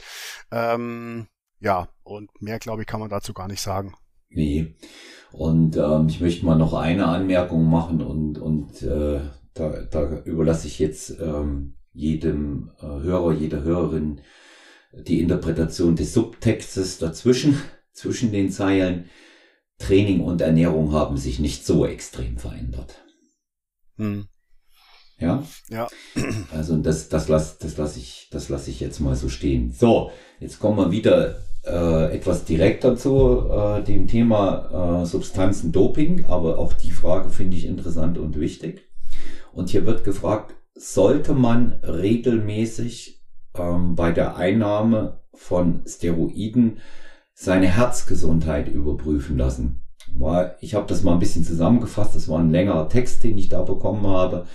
[0.50, 1.28] Ähm,
[1.60, 3.94] ja, und mehr, glaube ich, kann man dazu gar nicht sagen.
[4.30, 4.76] Nee.
[5.32, 9.20] Und ähm, ich möchte mal noch eine Anmerkung machen und, und äh,
[9.54, 14.20] da, da überlasse ich jetzt ähm, jedem äh, Hörer, jeder Hörerin
[14.92, 17.60] die Interpretation des Subtextes dazwischen,
[17.92, 19.10] zwischen den Zeilen.
[19.78, 23.02] Training und Ernährung haben sich nicht so extrem verändert.
[23.96, 24.26] Hm.
[25.18, 25.42] Ja?
[25.68, 25.88] Ja.
[26.52, 29.72] Also das, das lasse das lass ich, das lass ich jetzt mal so stehen.
[29.72, 36.26] So, jetzt kommen wir wieder äh, etwas direkter zu äh, dem Thema äh, Substanzen Doping,
[36.26, 38.88] aber auch die Frage finde ich interessant und wichtig.
[39.52, 43.19] Und hier wird gefragt, sollte man regelmäßig
[43.60, 46.78] ähm, bei der Einnahme von Steroiden
[47.34, 49.82] seine Herzgesundheit überprüfen lassen.
[50.14, 53.48] War, ich habe das mal ein bisschen zusammengefasst, das war ein längerer Text, den ich
[53.48, 54.46] da bekommen habe.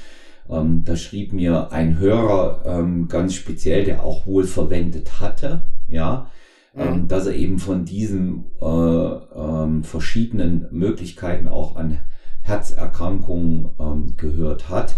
[0.50, 6.28] Ähm, da schrieb mir ein Hörer ähm, ganz speziell, der auch wohl verwendet hatte, ja,
[6.74, 6.82] mhm.
[6.82, 12.00] ähm, dass er eben von diesen äh, ähm, verschiedenen Möglichkeiten auch an
[12.42, 14.98] Herzerkrankungen ähm, gehört hat.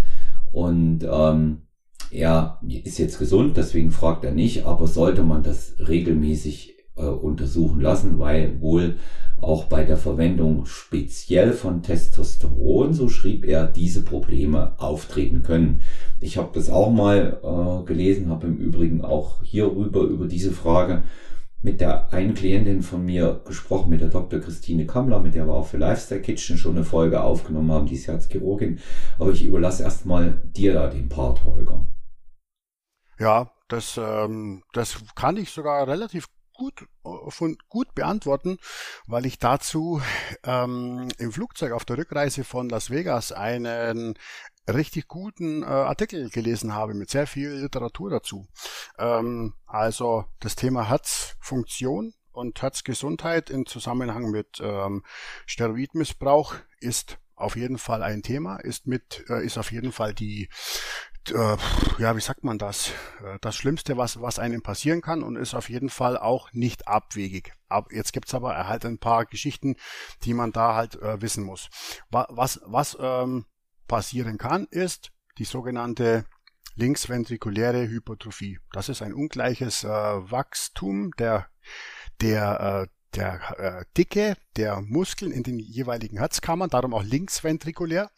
[0.51, 1.66] Und ähm,
[2.11, 7.81] er ist jetzt gesund, deswegen fragt er nicht, aber sollte man das regelmäßig äh, untersuchen
[7.81, 8.97] lassen, weil wohl
[9.39, 15.81] auch bei der Verwendung speziell von Testosteron, so schrieb er, diese Probleme auftreten können.
[16.19, 21.03] Ich habe das auch mal äh, gelesen, habe im Übrigen auch hierüber über diese Frage
[21.61, 24.39] mit der einen Klientin von mir gesprochen, mit der Dr.
[24.39, 27.95] Christine Kammler, mit der wir auch für Lifestyle Kitchen schon eine Folge aufgenommen haben, die
[27.95, 28.79] ist Herzchirurgin.
[29.17, 31.87] Aber ich überlasse erstmal dir da den Part, Holger.
[33.19, 36.87] Ja, das, ähm, das kann ich sogar relativ gut,
[37.29, 38.57] von, gut beantworten,
[39.05, 40.01] weil ich dazu
[40.43, 44.17] ähm, im Flugzeug auf der Rückreise von Las Vegas einen
[44.67, 48.47] richtig guten äh, Artikel gelesen habe mit sehr viel Literatur dazu.
[48.97, 55.03] Ähm, also das Thema Herzfunktion und Herzgesundheit in Zusammenhang mit ähm,
[55.45, 60.49] Steroidmissbrauch ist auf jeden Fall ein Thema, ist mit, äh, ist auf jeden Fall die,
[61.31, 61.57] äh,
[61.97, 62.89] ja, wie sagt man das?
[63.23, 66.87] Äh, das Schlimmste, was, was einem passieren kann und ist auf jeden Fall auch nicht
[66.87, 67.53] abwegig.
[67.69, 69.75] Ab, jetzt gibt's aber halt ein paar Geschichten,
[70.23, 71.69] die man da halt äh, wissen muss.
[72.09, 73.45] Was, was ähm,
[73.87, 76.25] passieren kann, ist die sogenannte
[76.75, 78.59] linksventrikuläre Hypertrophie.
[78.71, 81.47] Das ist ein ungleiches äh, Wachstum der,
[82.21, 88.11] der, äh, der äh, Dicke der Muskeln in den jeweiligen Herzkammern, darum auch linksventrikulär.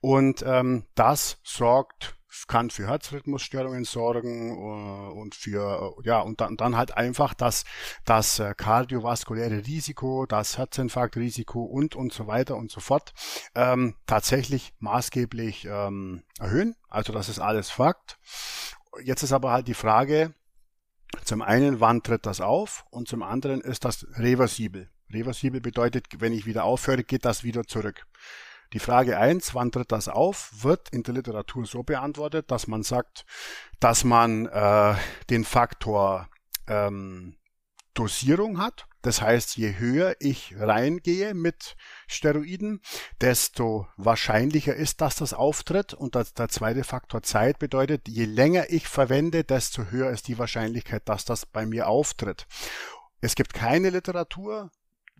[0.00, 6.56] Und ähm, das sorgt kann für Herzrhythmusstörungen sorgen uh, und für uh, ja und dann,
[6.56, 7.64] dann halt einfach das
[8.04, 13.12] das äh, kardiovaskuläre Risiko, das Herzinfarktrisiko und und so weiter und so fort
[13.54, 16.74] ähm, tatsächlich maßgeblich ähm, erhöhen.
[16.88, 18.18] Also das ist alles Fakt.
[19.02, 20.34] Jetzt ist aber halt die Frage,
[21.24, 24.90] zum einen, wann tritt das auf und zum anderen ist das reversibel.
[25.12, 28.06] Reversibel bedeutet, wenn ich wieder aufhöre, geht das wieder zurück.
[28.72, 32.82] Die Frage eins, wann tritt das auf, wird in der Literatur so beantwortet, dass man
[32.82, 33.26] sagt,
[33.80, 34.94] dass man äh,
[35.28, 36.28] den Faktor
[36.66, 37.36] ähm,
[37.94, 38.86] Dosierung hat.
[39.02, 42.80] Das heißt, je höher ich reingehe mit Steroiden,
[43.20, 45.92] desto wahrscheinlicher ist, dass das auftritt.
[45.92, 50.38] Und das, der zweite Faktor Zeit bedeutet, je länger ich verwende, desto höher ist die
[50.38, 52.46] Wahrscheinlichkeit, dass das bei mir auftritt.
[53.20, 54.70] Es gibt keine Literatur,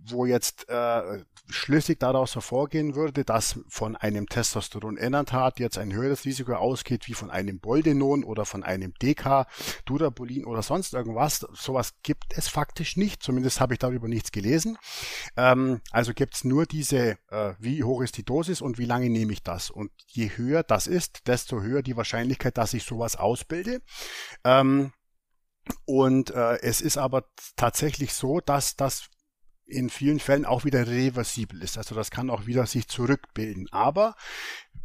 [0.05, 6.55] wo jetzt äh, schlüssig daraus hervorgehen würde, dass von einem Testosteron-Enantat jetzt ein höheres Risiko
[6.55, 9.47] ausgeht wie von einem Boldenon oder von einem DK,
[9.85, 11.47] Durabolin oder sonst irgendwas.
[11.53, 13.23] Sowas gibt es faktisch nicht.
[13.23, 14.79] Zumindest habe ich darüber nichts gelesen.
[15.37, 19.11] Ähm, also gibt es nur diese, äh, wie hoch ist die Dosis und wie lange
[19.11, 19.71] nehme ich das.
[19.71, 23.83] Und je höher das ist, desto höher die Wahrscheinlichkeit, dass ich sowas ausbilde.
[24.45, 24.93] Ähm,
[25.85, 27.25] und äh, es ist aber
[27.57, 29.09] tatsächlich so, dass das
[29.67, 31.79] in vielen Fällen auch wieder reversibel ist.
[31.79, 33.69] Also das kann auch wieder sich zurückbilden.
[33.73, 34.17] Aber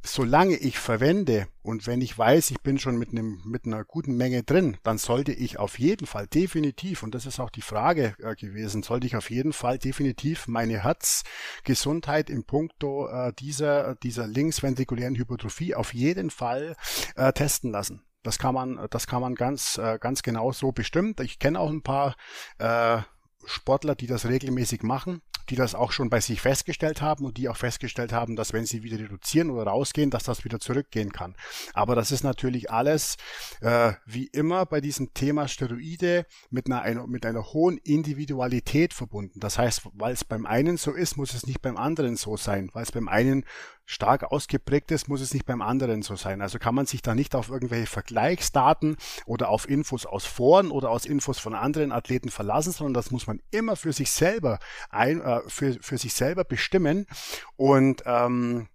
[0.03, 4.15] solange ich verwende und wenn ich weiß, ich bin schon mit einem mit einer guten
[4.15, 8.15] Menge drin, dann sollte ich auf jeden Fall definitiv und das ist auch die Frage
[8.19, 14.27] äh, gewesen, sollte ich auf jeden Fall definitiv meine Herzgesundheit im Punkto äh, dieser dieser
[14.27, 16.75] linksventrikulären Hypertrophie auf jeden Fall
[17.15, 18.03] äh, testen lassen.
[18.23, 21.15] Das kann man das kann man ganz ganz genau so bestimmen.
[21.21, 22.15] Ich kenne auch ein paar
[22.57, 23.01] äh,
[23.47, 27.49] Sportler, die das regelmäßig machen, die das auch schon bei sich festgestellt haben und die
[27.49, 31.35] auch festgestellt haben, dass wenn sie wieder reduzieren oder rausgehen, dass das wieder zurückgehen kann.
[31.73, 33.17] Aber das ist natürlich alles,
[33.61, 39.39] äh, wie immer bei diesem Thema Steroide, mit einer, einer, mit einer hohen Individualität verbunden.
[39.39, 42.69] Das heißt, weil es beim einen so ist, muss es nicht beim anderen so sein.
[42.73, 43.45] Weil es beim einen
[43.89, 46.41] stark ausgeprägt ist, muss es nicht beim anderen so sein.
[46.41, 50.89] Also kann man sich da nicht auf irgendwelche Vergleichsdaten oder auf Infos aus Foren oder
[50.89, 55.21] aus Infos von anderen Athleten verlassen, sondern das muss man immer für sich selber ein,
[55.21, 57.07] äh, für, für sich selber bestimmen.
[57.55, 58.67] Und ähm,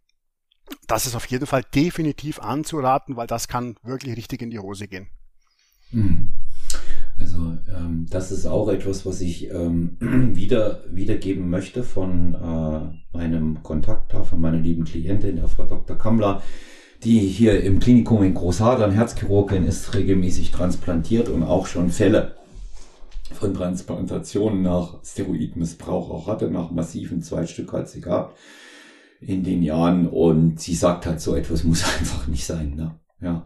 [0.87, 4.89] das ist auf jeden Fall definitiv anzuraten, weil das kann wirklich richtig in die Hose
[4.89, 5.11] gehen.
[5.91, 6.33] Mhm.
[7.23, 9.97] Also ähm, das ist auch etwas, was ich ähm,
[10.35, 15.97] wieder wiedergeben möchte von äh, meinem Kontakt da, von meiner lieben Klientin, der Frau Dr.
[15.97, 16.43] Kammler,
[17.05, 22.35] die hier im Klinikum in Großhadern Herzchirurgin ist, regelmäßig transplantiert und auch schon Fälle
[23.33, 28.37] von Transplantationen nach Steroidmissbrauch auch hatte, nach massiven Zweitstück hat sie gehabt
[29.21, 32.75] in den Jahren und sie sagt halt, so etwas muss einfach nicht sein.
[32.75, 32.97] Ne?
[33.21, 33.45] Ja.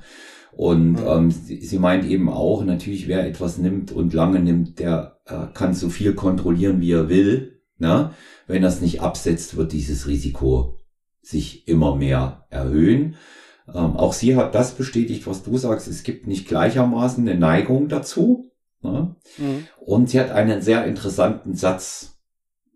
[0.57, 1.07] Und mhm.
[1.07, 5.49] ähm, sie, sie, meint eben auch, natürlich, wer etwas nimmt und lange nimmt, der äh,
[5.53, 7.61] kann so viel kontrollieren, wie er will.
[7.77, 8.13] Ne?
[8.47, 10.81] Wenn er es nicht absetzt, wird dieses Risiko
[11.21, 13.17] sich immer mehr erhöhen.
[13.69, 15.89] Ähm, auch sie hat das bestätigt, was du sagst.
[15.89, 18.51] Es gibt nicht gleichermaßen eine Neigung dazu.
[18.81, 19.15] Ne?
[19.37, 19.67] Mhm.
[19.85, 22.19] Und sie hat einen sehr interessanten Satz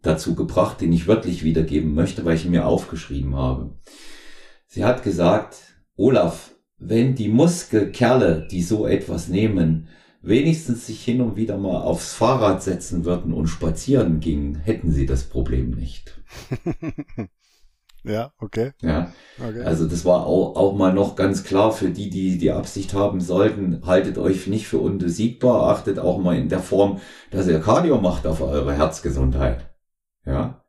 [0.03, 3.79] dazu gebracht, den ich wörtlich wiedergeben möchte, weil ich ihn mir aufgeschrieben habe.
[4.67, 5.57] Sie hat gesagt,
[5.97, 9.89] Olaf, wenn die Muskelkerle, die so etwas nehmen,
[10.23, 15.07] wenigstens sich hin und wieder mal aufs Fahrrad setzen würden und spazieren gingen, hätten sie
[15.07, 16.21] das Problem nicht.
[18.05, 18.73] ja, okay.
[18.83, 19.63] Ja, okay.
[19.63, 23.21] also das war auch, auch mal noch ganz klar für die, die die Absicht haben
[23.21, 28.01] sollten, haltet euch nicht für unbesiegbar, achtet auch mal in der Form, dass ihr Cardio
[28.01, 29.71] macht auf eure Herzgesundheit.
[30.25, 30.60] Ja.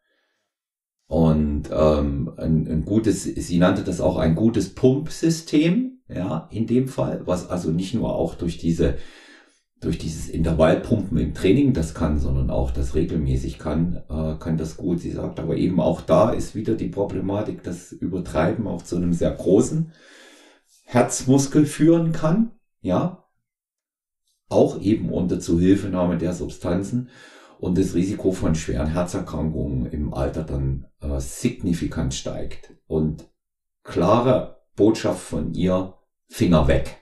[1.11, 6.87] Und ähm, ein, ein gutes, sie nannte das auch ein gutes Pumpsystem ja, in dem
[6.87, 8.95] Fall, was also nicht nur auch durch diese
[9.81, 14.77] durch dieses Intervallpumpen im Training das kann, sondern auch das regelmäßig kann, äh, kann das
[14.77, 15.01] gut.
[15.01, 19.11] Sie sagt aber eben auch da ist wieder die Problematik, dass Übertreiben auch zu einem
[19.11, 19.91] sehr großen
[20.85, 23.25] Herzmuskel führen kann, ja,
[24.47, 27.09] auch eben unter Zuhilfenahme der Substanzen
[27.61, 32.73] und das Risiko von schweren Herzerkrankungen im Alter dann äh, signifikant steigt.
[32.87, 33.29] Und
[33.83, 35.93] klare Botschaft von ihr,
[36.27, 36.97] Finger weg.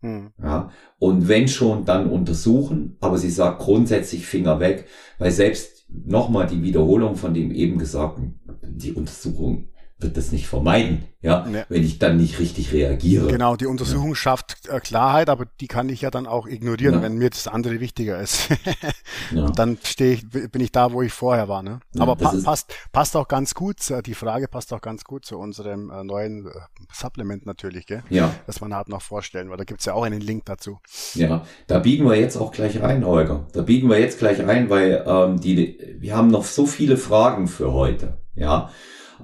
[0.00, 0.32] Hm.
[0.42, 4.86] Ja, und wenn schon, dann untersuchen, aber sie sagt grundsätzlich Finger weg,
[5.18, 9.70] weil selbst nochmal die Wiederholung von dem eben Gesagten, die Untersuchung
[10.02, 11.64] wird das nicht vermeiden, ja, nee.
[11.68, 13.26] wenn ich dann nicht richtig reagiere.
[13.28, 14.14] Genau, die Untersuchung ja.
[14.14, 17.02] schafft äh, Klarheit, aber die kann ich ja dann auch ignorieren, ja.
[17.02, 18.48] wenn mir das andere wichtiger ist.
[19.34, 19.44] ja.
[19.44, 21.62] Und dann stehe ich, bin ich da, wo ich vorher war.
[21.62, 21.80] Ne?
[21.98, 25.90] aber pa passt, passt auch ganz gut, die Frage passt auch ganz gut zu unserem
[25.90, 26.50] äh, neuen äh,
[26.92, 28.02] Supplement natürlich, gell?
[28.08, 28.32] Ja.
[28.46, 30.78] Das man halt noch vorstellen, weil da gibt's ja auch einen Link dazu.
[31.14, 33.46] Ja, da biegen wir jetzt auch gleich rein, Holger.
[33.52, 37.48] Da biegen wir jetzt gleich ein, weil ähm, die, wir haben noch so viele Fragen
[37.48, 38.18] für heute.
[38.34, 38.70] Ja.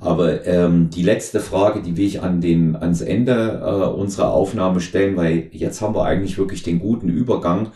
[0.01, 4.81] Aber ähm, die letzte Frage, die will ich an den, ans Ende äh, unserer Aufnahme
[4.81, 7.73] stellen, weil jetzt haben wir eigentlich wirklich den guten Übergang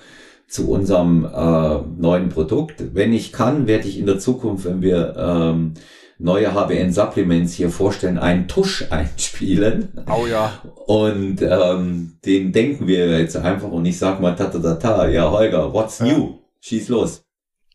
[0.47, 2.95] zu unserem äh, neuen Produkt.
[2.95, 5.75] Wenn ich kann, werde ich in der Zukunft, wenn wir ähm,
[6.19, 10.05] neue HBN-Supplements hier vorstellen, einen Tusch einspielen.
[10.09, 10.61] Oh ja.
[10.87, 15.09] Und ähm, den denken wir jetzt einfach und ich sag mal ta ta ta ta,
[15.09, 16.07] ja Holger, what's ja.
[16.07, 16.39] new?
[16.61, 17.23] Schieß los.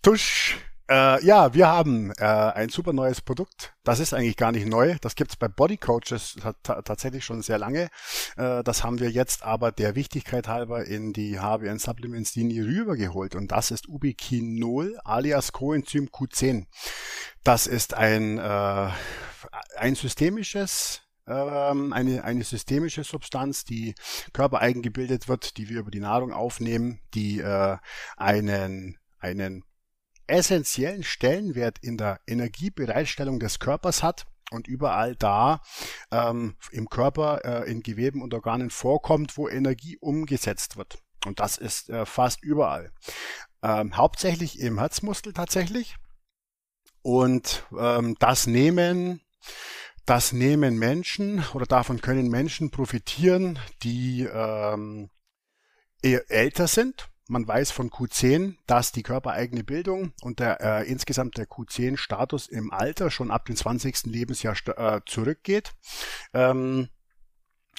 [0.04, 0.58] Tusch
[0.90, 3.74] äh, ja, wir haben äh, ein super neues Produkt.
[3.84, 4.96] Das ist eigentlich gar nicht neu.
[5.02, 7.90] Das gibt's bei Body Coaches tatsächlich schon sehr lange.
[8.38, 13.36] Äh, das haben wir jetzt aber der Wichtigkeit halber in die HBN Supplements Linie rübergeholt.
[13.36, 16.66] Und das ist Ubiquinol alias Coenzym Q10.
[17.44, 18.90] Das ist ein, äh,
[19.78, 23.96] ein systemisches ähm, eine, eine systemische Substanz, die
[24.34, 27.78] körpereigen gebildet wird, die wir über die Nahrung aufnehmen, die äh,
[28.16, 29.64] einen, einen
[30.28, 35.62] essentiellen Stellenwert in der Energiebereitstellung des Körpers hat und überall da
[36.12, 41.00] ähm, im Körper äh, in Geweben und Organen vorkommt, wo Energie umgesetzt wird.
[41.26, 42.92] Und das ist äh, fast überall.
[43.64, 45.96] Ähm, hauptsächlich im Herzmuskel tatsächlich.
[47.02, 49.22] Und ähm, das nehmen
[50.06, 55.10] das nehmen Menschen oder davon können Menschen profitieren, die ähm,
[56.04, 61.48] älter sind, man weiß von Q10, dass die körpereigene Bildung und der äh, insgesamt der
[61.48, 64.06] Q10-Status im Alter schon ab dem 20.
[64.06, 65.74] Lebensjahr äh, zurückgeht.
[66.34, 66.90] Ähm,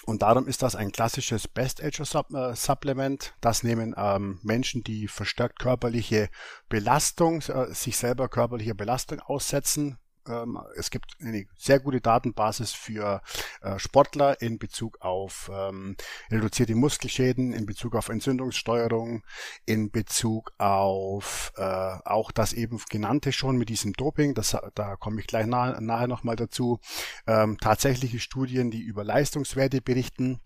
[0.04, 3.34] und darum ist das ein klassisches Best-Age-Supplement.
[3.40, 6.28] Das nehmen ähm, Menschen, die verstärkt körperliche
[6.68, 13.22] Belastung, äh, sich selber körperliche Belastung aussetzen, ähm, es gibt eine sehr gute Datenbasis für
[13.62, 15.96] äh, Sportler in Bezug auf ähm,
[16.30, 19.22] reduzierte Muskelschäden, in Bezug auf Entzündungssteuerung,
[19.64, 25.20] in Bezug auf äh, auch das eben genannte schon mit diesem Doping, das, da komme
[25.20, 26.80] ich gleich nah, nachher nochmal dazu,
[27.26, 30.40] ähm, tatsächliche Studien, die über Leistungswerte berichten.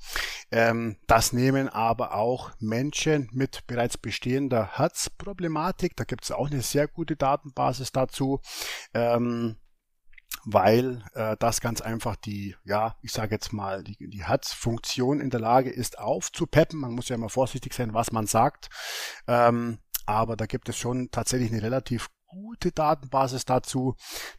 [0.51, 6.63] Ähm, das nehmen aber auch Menschen mit bereits bestehender Herzproblematik, da gibt es auch eine
[6.63, 8.41] sehr gute Datenbasis dazu.
[8.95, 9.57] Ähm,
[10.45, 15.31] weil äh, das ganz einfach die, ja, ich sage jetzt mal, die, die Herzfunktion in
[15.31, 16.79] der Lage ist aufzupeppen.
[16.79, 18.69] Man muss ja immer vorsichtig sein, was man sagt.
[19.27, 23.97] Ähm, aber da gibt es schon tatsächlich eine relativ gute Datenbasis dazu.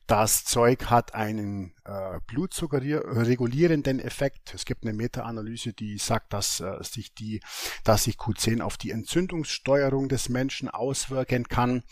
[0.07, 4.53] Das Zeug hat einen äh, blutzuckerregulierenden Effekt.
[4.53, 7.41] Es gibt eine Meta-Analyse, die sagt, dass äh, sich die,
[7.83, 11.83] dass sich Q10 auf die Entzündungssteuerung des Menschen auswirken kann.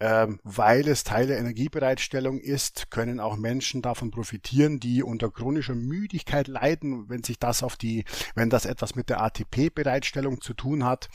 [0.00, 5.76] Ähm, weil es Teil der Energiebereitstellung ist, können auch Menschen davon profitieren, die unter chronischer
[5.76, 10.84] Müdigkeit leiden, wenn sich das auf die, wenn das etwas mit der ATP-Bereitstellung zu tun
[10.84, 11.08] hat.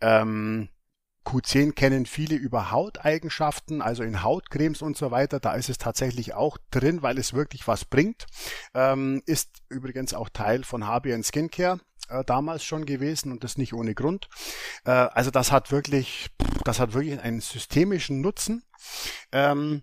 [0.00, 0.68] Ähm,
[1.24, 5.38] Q10 kennen viele über Hauteigenschaften, also in Hautcremes und so weiter.
[5.38, 8.26] Da ist es tatsächlich auch drin, weil es wirklich was bringt.
[8.74, 13.74] Ähm, ist übrigens auch Teil von HBN Skincare äh, damals schon gewesen und das nicht
[13.74, 14.28] ohne Grund.
[14.84, 16.30] Äh, also das hat wirklich,
[16.64, 18.64] das hat wirklich einen systemischen Nutzen.
[19.32, 19.82] Ähm,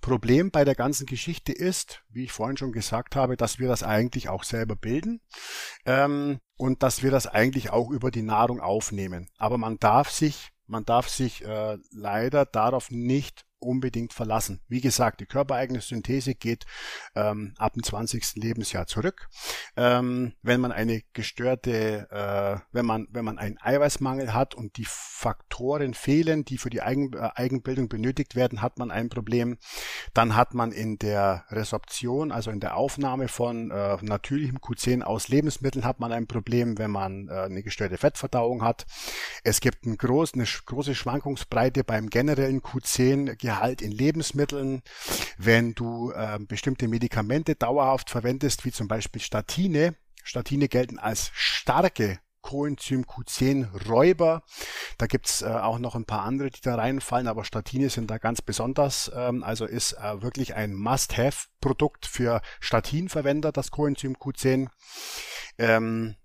[0.00, 3.82] Problem bei der ganzen Geschichte ist, wie ich vorhin schon gesagt habe, dass wir das
[3.82, 5.20] eigentlich auch selber bilden
[5.84, 9.30] ähm, und dass wir das eigentlich auch über die Nahrung aufnehmen.
[9.38, 14.60] Aber man darf sich, man darf sich äh, leider darauf nicht unbedingt verlassen.
[14.68, 16.66] Wie gesagt, die körpereigene Synthese geht
[17.14, 18.36] ähm, ab dem 20.
[18.36, 19.28] Lebensjahr zurück.
[19.76, 24.86] Ähm, wenn man eine gestörte, äh, wenn man wenn man einen Eiweißmangel hat und die
[24.86, 29.58] Faktoren fehlen, die für die Eigen, äh, Eigenbildung benötigt werden, hat man ein Problem.
[30.14, 35.28] Dann hat man in der Resorption, also in der Aufnahme von äh, natürlichem Q10 aus
[35.28, 38.86] Lebensmitteln, hat man ein Problem, wenn man äh, eine gestörte Fettverdauung hat.
[39.42, 44.82] Es gibt ein groß, eine große Schwankungsbreite beim generellen Q10 Gehalt in Lebensmitteln.
[45.38, 52.18] Wenn du äh, bestimmte Medikamente dauerhaft verwendest, wie zum Beispiel Statine, Statine gelten als starke
[52.42, 54.42] Coenzym Q10 Räuber.
[54.98, 58.18] Da gibt's äh, auch noch ein paar andere, die da reinfallen, aber Statine sind da
[58.18, 59.10] ganz besonders.
[59.14, 64.68] Ähm, also ist äh, wirklich ein Must-Have-Produkt für Statinverwender, das Coenzym Q10.
[65.56, 66.16] Ähm,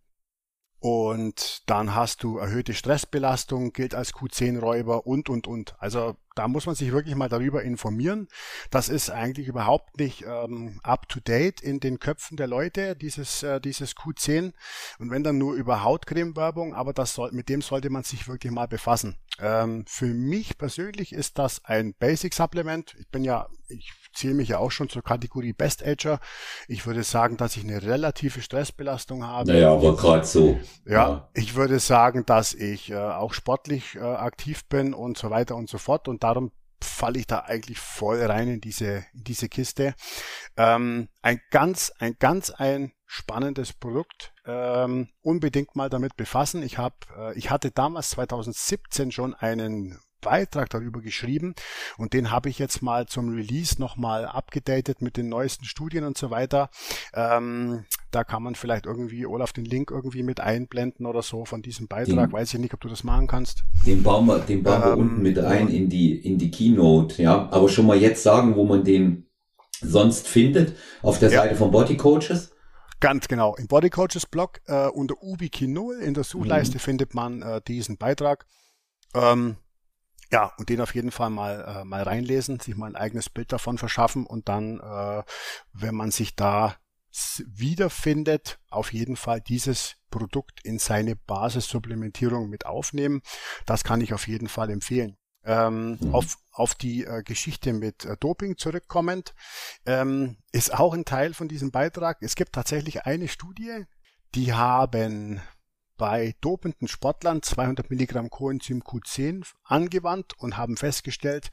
[0.80, 5.76] und dann hast du erhöhte Stressbelastung, gilt als Q10-Räuber und, und, und.
[5.80, 8.28] Also da muss man sich wirklich mal darüber informieren.
[8.72, 13.96] Das ist eigentlich überhaupt nicht ähm, up-to-date in den Köpfen der Leute, dieses, äh, dieses
[13.96, 14.54] Q10.
[15.00, 18.52] Und wenn dann nur über Hautcreme-Werbung, aber das soll, mit dem sollte man sich wirklich
[18.52, 19.18] mal befassen.
[19.40, 22.96] Ähm, für mich persönlich ist das ein Basic-Supplement.
[23.00, 26.20] Ich bin ja, ich zähle mich ja auch schon zur Kategorie Best Ager.
[26.68, 29.52] Ich würde sagen, dass ich eine relative Stressbelastung habe.
[29.52, 30.60] Naja, aber gerade so.
[30.86, 35.30] Ja, ja, ich würde sagen, dass ich äh, auch sportlich äh, aktiv bin und so
[35.30, 36.52] weiter und so fort und darum
[36.82, 39.96] falle ich da eigentlich voll rein in diese, in diese Kiste.
[40.58, 44.34] Ähm, ein ganz, ein ganz ein spannendes Produkt.
[44.46, 46.64] Ähm, unbedingt mal damit befassen.
[46.64, 51.54] Ich habe, äh, ich hatte damals 2017 schon einen Beitrag darüber geschrieben
[51.98, 56.18] und den habe ich jetzt mal zum Release nochmal abgedatet mit den neuesten Studien und
[56.18, 56.70] so weiter.
[57.14, 61.62] Ähm, da kann man vielleicht irgendwie, Olaf, den Link irgendwie mit einblenden oder so von
[61.62, 62.30] diesem Beitrag.
[62.30, 63.64] Den, Weiß ich nicht, ob du das machen kannst.
[63.86, 67.22] Den bauen wir, den bauen wir ähm, unten mit ein in die, in die Keynote,
[67.22, 67.50] ja.
[67.52, 69.26] Aber schon mal jetzt sagen, wo man den
[69.82, 71.42] sonst findet, auf der ja.
[71.42, 72.52] Seite von Body Coaches.
[73.00, 73.56] Ganz genau.
[73.56, 76.82] Im Body Coaches Blog äh, unter Ubikinol in der Suchleiste mhm.
[76.82, 78.46] findet man äh, diesen Beitrag.
[79.14, 79.58] Ähm,
[80.32, 83.52] ja, und den auf jeden Fall mal, äh, mal reinlesen, sich mal ein eigenes Bild
[83.52, 85.24] davon verschaffen und dann, äh,
[85.74, 86.76] wenn man sich da
[87.48, 93.22] wiederfindet, auf jeden Fall dieses Produkt in seine Basissupplementierung mit aufnehmen.
[93.66, 95.18] Das kann ich auf jeden Fall empfehlen.
[95.46, 96.16] Ähm, mhm.
[96.16, 99.36] auf, auf die äh, Geschichte mit äh, Doping zurückkommend,
[99.86, 102.20] ähm, ist auch ein Teil von diesem Beitrag.
[102.22, 103.84] Es gibt tatsächlich eine Studie,
[104.36, 105.42] die haben
[105.98, 111.52] bei dopenden Sportlern 200 Milligramm Coenzym Q10 angewandt und haben festgestellt,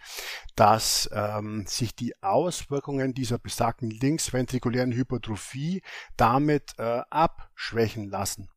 [0.56, 5.82] dass ähm, sich die Auswirkungen dieser besagten linksventrikulären Hypertrophie
[6.16, 8.48] damit äh, abschwächen lassen.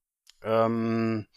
[0.42, 1.28] Ähm,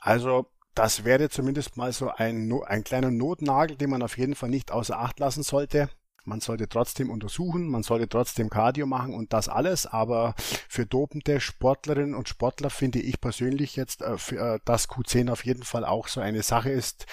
[0.00, 4.48] also das wäre zumindest mal so ein, ein kleiner Notnagel, den man auf jeden Fall
[4.48, 5.90] nicht außer Acht lassen sollte.
[6.24, 10.34] Man sollte trotzdem untersuchen, man sollte trotzdem Cardio machen und das alles, aber
[10.68, 15.62] für dopende Sportlerinnen und Sportler finde ich persönlich jetzt, äh, äh, dass Q10 auf jeden
[15.62, 17.06] Fall auch so eine Sache ist,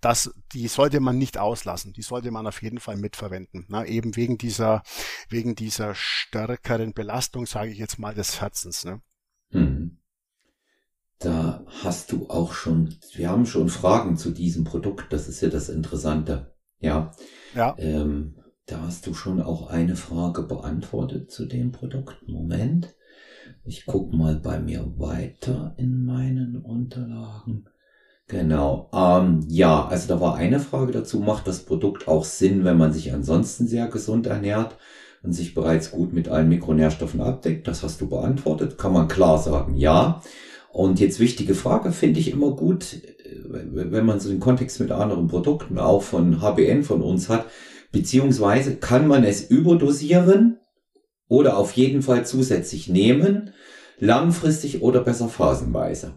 [0.00, 3.66] dass die sollte man nicht auslassen, die sollte man auf jeden Fall mitverwenden.
[3.68, 4.82] Na, eben wegen dieser,
[5.28, 8.84] wegen dieser stärkeren Belastung, sage ich jetzt mal, des Herzens.
[8.84, 9.00] Ne?
[9.50, 9.98] Mhm.
[11.18, 15.48] Da hast du auch schon, wir haben schon Fragen zu diesem Produkt, das ist ja
[15.48, 16.54] das Interessante.
[16.80, 17.12] Ja.
[17.54, 17.74] Ja.
[17.78, 18.36] Ähm,
[18.66, 22.26] da hast du schon auch eine Frage beantwortet zu dem Produkt.
[22.26, 22.94] Moment.
[23.64, 27.66] Ich guck mal bei mir weiter in meinen Unterlagen.
[28.26, 28.88] Genau.
[28.94, 31.20] Ähm, ja, also da war eine Frage dazu.
[31.20, 34.78] Macht das Produkt auch Sinn, wenn man sich ansonsten sehr gesund ernährt
[35.22, 37.68] und sich bereits gut mit allen Mikronährstoffen abdeckt?
[37.68, 38.78] Das hast du beantwortet.
[38.78, 40.22] Kann man klar sagen, ja.
[40.70, 44.90] Und jetzt wichtige Frage finde ich immer gut, äh, wenn man so den Kontext mit
[44.90, 47.44] anderen Produkten auch von HBN von uns hat
[47.94, 50.58] Beziehungsweise kann man es überdosieren
[51.28, 53.54] oder auf jeden Fall zusätzlich nehmen,
[54.00, 56.14] langfristig oder besser phasenweise.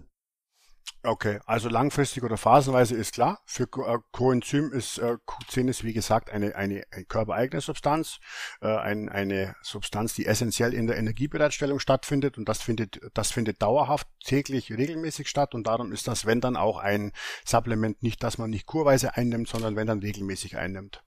[1.03, 3.39] Okay, also langfristig oder phasenweise ist klar.
[3.45, 8.17] Für äh, Coenzym ist äh, Q10 ist wie gesagt eine, eine, eine körpereigene Substanz,
[8.59, 13.61] äh, ein, eine Substanz, die essentiell in der Energiebereitstellung stattfindet und das findet, das findet
[13.61, 17.11] dauerhaft täglich regelmäßig statt und darum ist das, wenn dann auch ein
[17.45, 21.03] Supplement nicht, dass man nicht kurweise einnimmt, sondern wenn dann regelmäßig einnimmt.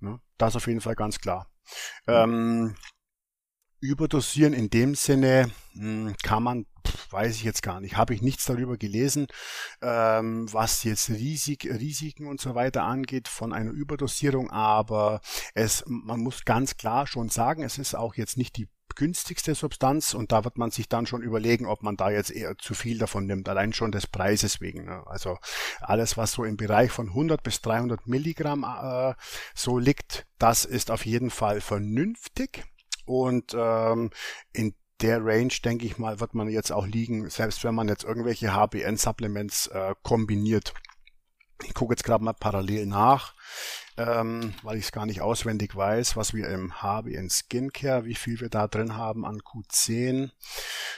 [0.00, 0.20] Ne?
[0.36, 1.50] Das auf jeden Fall ganz klar.
[2.06, 2.74] Ähm,
[3.80, 6.66] überdosieren in dem Sinne hm, kann man,
[7.10, 9.26] weiß ich jetzt gar nicht, habe ich nichts darüber gelesen,
[9.82, 15.20] ähm, was jetzt Risik, Risiken und so weiter angeht von einer Überdosierung, aber
[15.54, 20.14] es, man muss ganz klar schon sagen, es ist auch jetzt nicht die günstigste Substanz
[20.14, 22.98] und da wird man sich dann schon überlegen, ob man da jetzt eher zu viel
[22.98, 24.84] davon nimmt, allein schon des Preises wegen.
[24.84, 25.02] Ne?
[25.06, 25.38] Also
[25.80, 29.14] alles, was so im Bereich von 100 bis 300 Milligramm äh,
[29.54, 32.64] so liegt, das ist auf jeden Fall vernünftig
[33.04, 34.10] und ähm,
[34.52, 38.04] in der Range, denke ich mal, wird man jetzt auch liegen, selbst wenn man jetzt
[38.04, 40.74] irgendwelche HBN-Supplements äh, kombiniert.
[41.64, 43.34] Ich gucke jetzt gerade mal parallel nach
[43.98, 48.40] ähm, weil ich es gar nicht auswendig weiß, was wir im HBN Skincare, wie viel
[48.40, 50.30] wir da drin haben an Q10.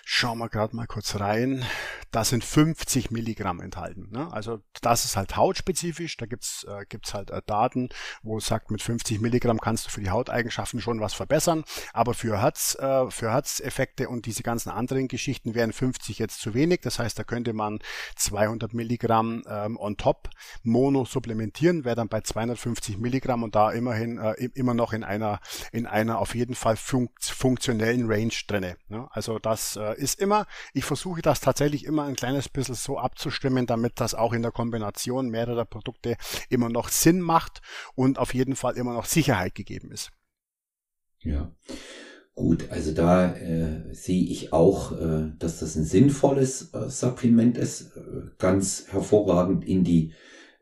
[0.05, 1.65] Schauen wir gerade mal kurz rein.
[2.11, 4.09] Da sind 50 Milligramm enthalten.
[4.11, 4.31] Ne?
[4.33, 6.17] Also das ist halt hautspezifisch.
[6.19, 7.89] Da gibt's äh, gibt's halt äh, Daten,
[8.23, 11.65] wo es sagt, mit 50 Milligramm kannst du für die Hauteigenschaften schon was verbessern.
[11.93, 16.53] Aber für Herz, äh, für Herzeffekte und diese ganzen anderen Geschichten wären 50 jetzt zu
[16.53, 16.81] wenig.
[16.83, 17.79] Das heißt, da könnte man
[18.17, 20.29] 200 Milligramm ähm, on top
[20.63, 25.05] Mono supplementieren, wäre dann bei 250 50 Milligramm und da immerhin äh, immer noch in
[25.05, 25.41] einer
[25.73, 28.77] in einer auf jeden Fall funkt, funktionellen Range drinne.
[28.89, 29.09] Ne?
[29.13, 33.67] Also das äh, ist immer, ich versuche das tatsächlich immer ein kleines bisschen so abzustimmen,
[33.67, 36.17] damit das auch in der Kombination mehrerer Produkte
[36.49, 37.61] immer noch Sinn macht
[37.95, 40.11] und auf jeden Fall immer noch Sicherheit gegeben ist.
[41.21, 41.53] Ja.
[42.35, 47.95] Gut, also da äh, sehe ich auch, äh, dass das ein sinnvolles äh, Supplement ist,
[47.97, 50.15] äh, ganz hervorragend in die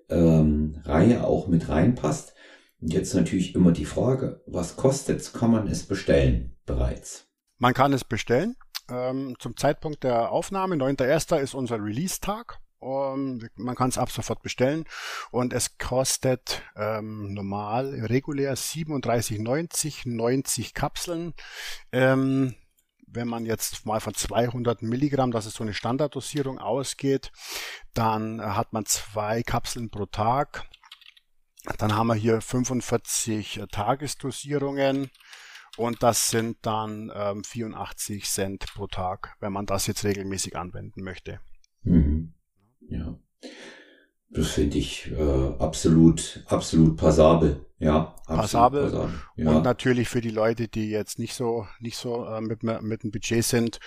[0.08, 2.34] ähm, Reihe auch mit reinpasst.
[2.80, 5.32] Und jetzt natürlich immer die Frage, was kostet's?
[5.32, 7.26] Kann man es bestellen bereits?
[7.58, 8.56] Man kann es bestellen.
[8.90, 11.38] Ähm, zum Zeitpunkt der Aufnahme, 9.1.
[11.40, 12.60] ist unser Release-Tag.
[12.80, 14.84] Um, man kann es ab sofort bestellen
[15.32, 21.34] und es kostet ähm, normal, regulär 37,90, 90 Kapseln.
[21.90, 22.54] Ähm,
[23.12, 27.32] wenn man jetzt mal von 200 Milligramm, das ist so eine Standarddosierung, ausgeht,
[27.94, 30.66] dann hat man zwei Kapseln pro Tag.
[31.78, 35.10] Dann haben wir hier 45 Tagesdosierungen
[35.76, 41.02] und das sind dann ähm, 84 Cent pro Tag, wenn man das jetzt regelmäßig anwenden
[41.02, 41.40] möchte.
[41.82, 42.34] Mhm.
[42.88, 43.18] Ja.
[44.30, 47.64] Das finde ich äh, absolut, absolut passabel.
[47.78, 48.84] Ja, passabel.
[48.84, 49.14] passabel.
[49.36, 49.50] Ja.
[49.50, 53.10] Und natürlich für die Leute, die jetzt nicht so, nicht so äh, mit, mit dem
[53.10, 53.78] Budget sind,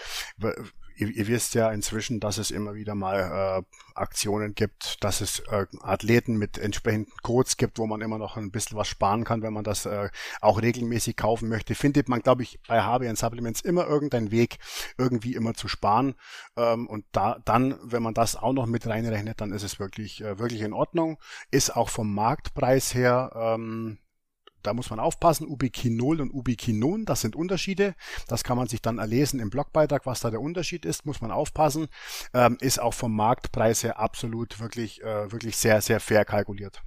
[1.02, 5.40] ihr, ihr wisst ja inzwischen, dass es immer wieder mal äh, Aktionen gibt, dass es
[5.52, 9.42] äh, Athleten mit entsprechenden Codes gibt, wo man immer noch ein bisschen was sparen kann,
[9.42, 11.76] wenn man das äh, auch regelmäßig kaufen möchte.
[11.76, 14.60] Findet man, glaube ich, bei HBN Supplements immer irgendeinen Weg,
[14.98, 16.14] irgendwie immer zu sparen.
[16.56, 20.22] Ähm, und da dann, wenn man das auch noch mit reinrechnet, dann ist es wirklich,
[20.22, 21.18] äh, wirklich in Ordnung.
[21.50, 23.98] Ist auch vom Marktpreis her ähm,
[24.64, 27.96] da muss man aufpassen, Ubiquinol und Ubiquinon, das sind Unterschiede.
[28.28, 31.32] Das kann man sich dann erlesen im Blogbeitrag, was da der Unterschied ist, muss man
[31.32, 31.88] aufpassen.
[32.34, 36.82] Ähm, ist auch vom Marktpreis her absolut wirklich, äh, wirklich sehr, sehr fair kalkuliert.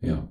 [0.00, 0.28] Ja.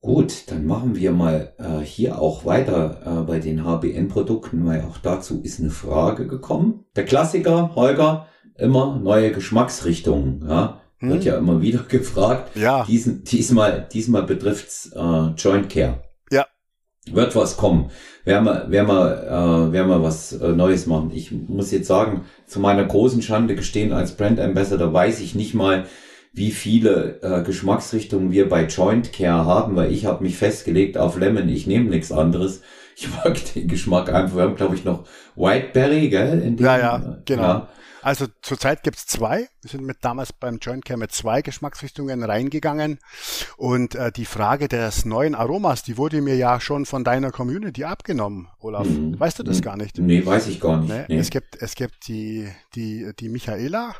[0.00, 4.98] Gut, dann machen wir mal äh, hier auch weiter äh, bei den HBN-Produkten, weil auch
[4.98, 6.84] dazu ist eine Frage gekommen.
[6.94, 10.46] Der Klassiker, Holger, immer neue Geschmacksrichtungen.
[10.48, 10.80] Ja?
[10.98, 11.10] Hm.
[11.10, 12.56] Wird ja immer wieder gefragt.
[12.56, 12.84] Ja.
[12.84, 16.02] Diesen, diesmal, diesmal betrifft's äh, Joint Care.
[16.30, 16.46] Ja.
[17.10, 17.90] Wird was kommen.
[18.24, 21.12] Werden wir, werden wir, äh, werden wir was äh, Neues machen.
[21.14, 25.54] Ich muss jetzt sagen, zu meiner großen Schande gestehen, als Brand Ambassador weiß ich nicht
[25.54, 25.86] mal,
[26.32, 31.18] wie viele äh, Geschmacksrichtungen wir bei Joint Care haben, weil ich habe mich festgelegt auf
[31.18, 32.62] Lemon, ich nehme nichts anderes.
[32.96, 34.36] Ich mag den Geschmack einfach.
[34.36, 36.56] Wir haben, glaube ich, noch Whiteberry, gell?
[36.58, 37.42] Ja, ja, genau.
[37.42, 37.68] Ja.
[38.06, 39.48] Also zurzeit gibt's zwei.
[39.62, 43.00] Wir sind mit damals beim Joint Care mit zwei Geschmacksrichtungen reingegangen.
[43.56, 47.82] Und äh, die Frage des neuen Aromas, die wurde mir ja schon von deiner Community
[47.82, 48.86] abgenommen, Olaf.
[48.86, 49.18] Mhm.
[49.18, 49.62] Weißt du das mhm.
[49.62, 49.98] gar nicht?
[49.98, 50.88] Nee, weiß ich gar nicht.
[50.88, 51.04] Nee?
[51.08, 51.18] Nee.
[51.18, 53.96] Es gibt, es gibt die, die, die Michaela,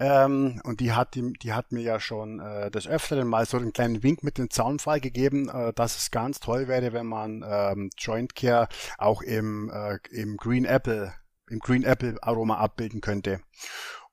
[0.00, 3.56] ähm, und die hat, die, die hat mir ja schon äh, des Öfteren mal so
[3.56, 7.44] einen kleinen Wink mit dem Zaunfall gegeben, äh, dass es ganz toll wäre, wenn man
[7.48, 8.66] ähm, Joint Care
[8.98, 11.12] auch im, äh, im Green Apple
[11.48, 13.40] im Green Apple Aroma abbilden könnte.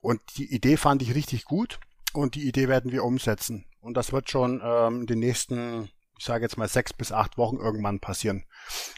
[0.01, 1.79] Und die Idee fand ich richtig gut
[2.13, 3.65] und die Idee werden wir umsetzen.
[3.81, 7.55] Und das wird schon ähm, den nächsten ich sage jetzt mal sechs bis acht Wochen
[7.55, 8.43] irgendwann passieren.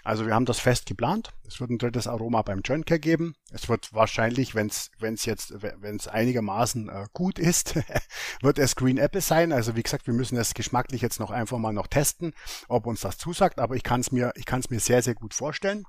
[0.04, 1.34] Also wir haben das fest geplant.
[1.48, 3.36] Es wird ein drittes Aroma beim Care geben.
[3.52, 7.76] Es wird wahrscheinlich, wenn es wenn es jetzt wenn es einigermaßen äh, gut ist,
[8.42, 9.52] wird es Green Apple sein.
[9.52, 12.34] Also wie gesagt, wir müssen es geschmacklich jetzt noch einfach mal noch testen,
[12.68, 13.60] ob uns das zusagt.
[13.60, 15.84] Aber ich kann es mir ich kann es mir sehr sehr gut vorstellen.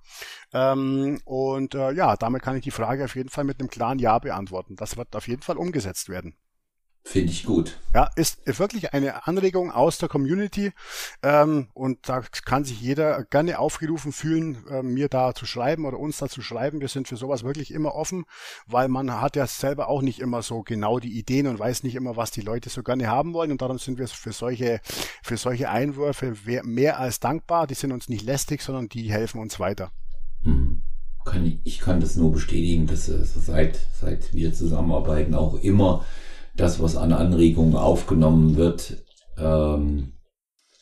[0.53, 3.99] Ähm, und äh, ja, damit kann ich die Frage auf jeden Fall mit einem klaren
[3.99, 4.77] Ja beantworten.
[4.77, 6.37] Das wird auf jeden Fall umgesetzt werden.
[7.05, 7.79] Finde ich gut.
[7.95, 10.73] Ja, ist wirklich eine Anregung aus der Community
[11.23, 15.99] ähm, und da kann sich jeder gerne aufgerufen fühlen, äh, mir da zu schreiben oder
[15.99, 16.81] uns da zu schreiben.
[16.81, 18.25] Wir sind für sowas wirklich immer offen,
[18.67, 21.97] weil man hat ja selber auch nicht immer so genau die Ideen und weiß nicht
[21.97, 24.81] immer, was die Leute so gerne haben wollen und darum sind wir für solche,
[25.23, 27.67] für solche Einwürfe mehr als dankbar.
[27.67, 29.91] Die sind uns nicht lästig, sondern die helfen uns weiter.
[31.25, 36.05] kann ich, ich kann das nur bestätigen, dass äh, seit, seit wir zusammenarbeiten auch immer
[36.57, 39.05] das, was an Anregungen aufgenommen wird,
[39.39, 40.13] ähm,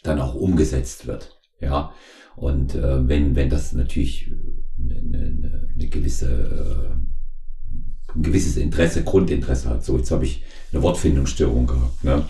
[0.03, 1.41] dann auch umgesetzt wird.
[1.61, 1.93] Ja.
[2.37, 4.33] Und äh, wenn, wenn das natürlich
[4.79, 10.43] eine, eine, eine gewisse, äh, ein gewisses Interesse, Grundinteresse hat, so jetzt habe ich
[10.73, 12.03] eine Wortfindungsstörung gehabt.
[12.03, 12.25] Ne?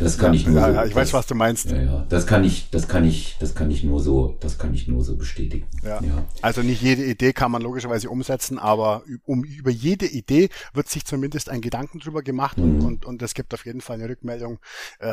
[0.00, 0.72] Das kann ja, ich nur ja, so.
[0.72, 1.70] Ja, ich das, weiß, was du meinst.
[1.70, 4.74] Ja, ja, das kann ich, das kann ich, das kann ich nur so, das kann
[4.74, 5.66] ich nur so bestätigen.
[5.82, 6.00] Ja.
[6.02, 6.24] ja.
[6.42, 11.04] Also nicht jede Idee kann man logischerweise umsetzen, aber um über jede Idee wird sich
[11.04, 12.84] zumindest ein Gedanken drüber gemacht mhm.
[12.84, 14.58] und, und es gibt auf jeden Fall eine Rückmeldung,
[14.98, 15.08] äh,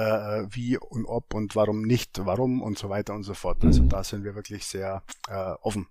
[0.50, 3.64] wie und ob und warum nicht, warum und so weiter und so fort.
[3.64, 3.90] Also mhm.
[3.90, 5.88] da sind wir wirklich sehr äh, offen.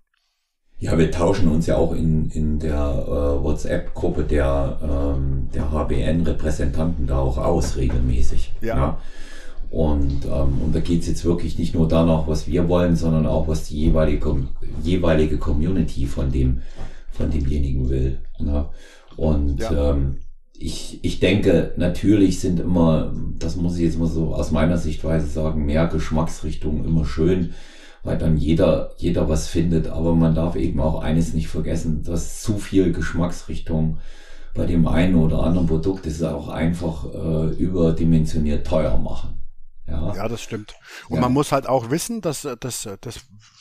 [0.79, 7.07] Ja, wir tauschen uns ja auch in, in der äh, WhatsApp-Gruppe der, ähm, der HBN-Repräsentanten
[7.07, 8.53] da auch aus regelmäßig.
[8.61, 8.77] Ja.
[8.77, 8.97] ja.
[9.71, 13.47] Und, ähm, und da geht's jetzt wirklich nicht nur danach, was wir wollen, sondern auch,
[13.47, 14.35] was die jeweilige,
[14.83, 16.61] jeweilige Community von dem,
[17.11, 18.19] von demjenigen will.
[18.39, 18.65] Ne?
[19.17, 19.91] Und ja.
[19.91, 20.17] ähm,
[20.53, 25.27] ich, ich denke, natürlich sind immer, das muss ich jetzt mal so aus meiner Sichtweise
[25.27, 27.53] sagen, mehr Geschmacksrichtungen immer schön
[28.07, 29.87] weil dann jeder, jeder was findet.
[29.87, 33.97] Aber man darf eben auch eines nicht vergessen, dass zu viel Geschmacksrichtung
[34.53, 39.41] bei dem einen oder anderen Produkt ist auch einfach äh, überdimensioniert teuer machen.
[39.87, 40.13] Ja.
[40.15, 40.75] ja, das stimmt.
[41.09, 41.21] Und ja.
[41.21, 43.19] man muss halt auch wissen, dass das, das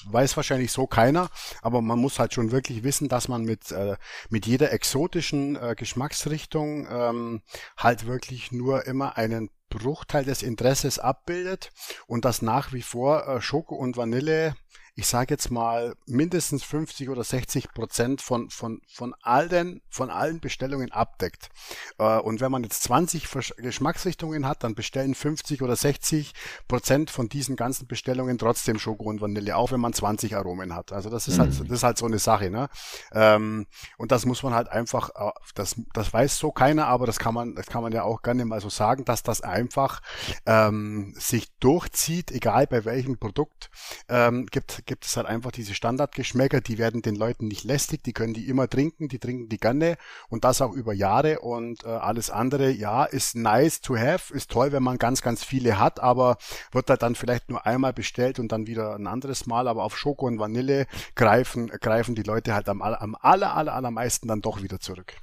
[0.09, 1.29] weiß wahrscheinlich so keiner,
[1.63, 3.97] aber man muss halt schon wirklich wissen, dass man mit, äh,
[4.29, 7.43] mit jeder exotischen äh, Geschmacksrichtung ähm,
[7.77, 11.71] halt wirklich nur immer einen Bruchteil des Interesses abbildet
[12.07, 14.57] und dass nach wie vor äh, Schoko und Vanille
[14.99, 20.41] ich sage jetzt mal, mindestens 50 oder 60 Prozent von, von, von allen, von allen
[20.41, 21.51] Bestellungen abdeckt.
[21.99, 23.29] Äh, und wenn man jetzt 20
[23.59, 26.33] Geschmacksrichtungen hat, dann bestellen 50 oder 60
[26.67, 30.93] Prozent von diesen ganzen Bestellungen trotzdem Schoko und Vanille, auch wenn man 20 Aromen hat.
[30.93, 31.69] Also das ist halt, mhm.
[31.69, 32.71] das ist halt so eine Sache, ne?
[33.13, 33.67] Ähm,
[33.99, 37.35] und das muss man halt einfach, äh, das, das weiß so keiner, aber das kann
[37.35, 40.01] man, das kann man ja auch gerne mal so sagen, dass das einfach
[40.47, 43.71] ähm, sich durchzieht, egal bei welchem Produkt.
[44.09, 48.13] Ähm, gibt gibt es halt einfach diese Standardgeschmäcker, die werden den Leuten nicht lästig, die
[48.13, 49.97] können die immer trinken, die trinken die gerne
[50.29, 54.51] und das auch über Jahre und äh, alles andere, ja, ist nice to have, ist
[54.51, 56.39] toll, wenn man ganz, ganz viele hat, aber
[56.73, 59.99] wird halt dann vielleicht nur einmal bestellt und dann wieder ein anderes Mal, aber auf
[59.99, 64.63] Schoko und Vanille greifen, greifen die Leute halt am, am aller, aller, allermeisten dann doch
[64.63, 65.15] wieder zurück.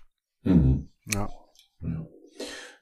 [0.43, 0.89] Mhm.
[1.05, 1.29] Ja.
[1.81, 2.05] ja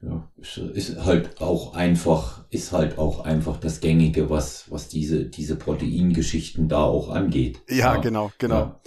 [0.02, 0.28] ja,
[0.74, 6.68] ist halt auch einfach, ist halt auch einfach das Gängige, was, was diese, diese Proteingeschichten
[6.68, 7.62] da auch angeht.
[7.70, 8.56] Ja, ja genau, genau.
[8.56, 8.82] Ja.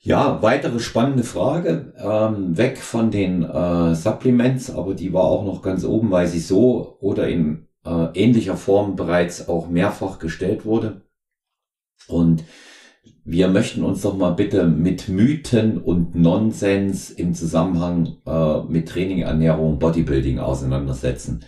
[0.00, 0.42] ja.
[0.42, 5.84] weitere spannende Frage, ähm, weg von den äh, Supplements, aber die war auch noch ganz
[5.84, 11.00] oben, weil sie so oder in äh, ähnlicher Form bereits auch mehrfach gestellt wurde.
[12.08, 12.44] Und
[13.24, 19.22] wir möchten uns doch mal bitte mit Mythen und Nonsens im Zusammenhang äh, mit Training,
[19.22, 21.44] Ernährung, Bodybuilding auseinandersetzen.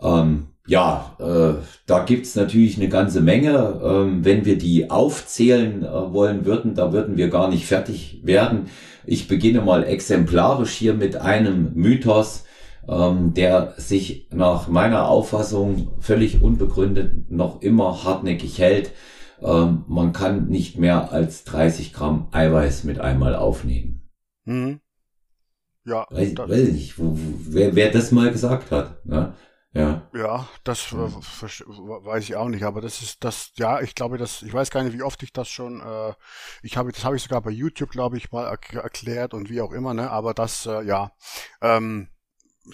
[0.00, 3.80] Ähm, ja, äh, da gibt's natürlich eine ganze Menge.
[3.84, 8.66] Ähm, wenn wir die aufzählen äh, wollen würden, da würden wir gar nicht fertig werden.
[9.04, 12.44] Ich beginne mal exemplarisch hier mit einem Mythos,
[12.88, 18.92] ähm, der sich nach meiner Auffassung völlig unbegründet noch immer hartnäckig hält
[19.40, 24.08] ähm, man kann nicht mehr als 30 Gramm Eiweiß mit einmal aufnehmen.
[24.44, 24.80] Mhm.
[25.84, 26.06] Ja.
[26.10, 29.04] Weiß, weiß nicht, wo, wo, wer, wer das mal gesagt hat.
[29.06, 29.34] Ne?
[29.72, 30.08] Ja.
[30.14, 34.42] Ja, das äh, weiß ich auch nicht, aber das ist das, ja, ich glaube, das,
[34.42, 36.14] ich weiß gar nicht, wie oft ich das schon, äh,
[36.62, 39.72] ich habe, das habe ich sogar bei YouTube, glaube ich, mal erklärt und wie auch
[39.72, 41.12] immer, ne, aber das, äh, ja,
[41.60, 42.08] ähm,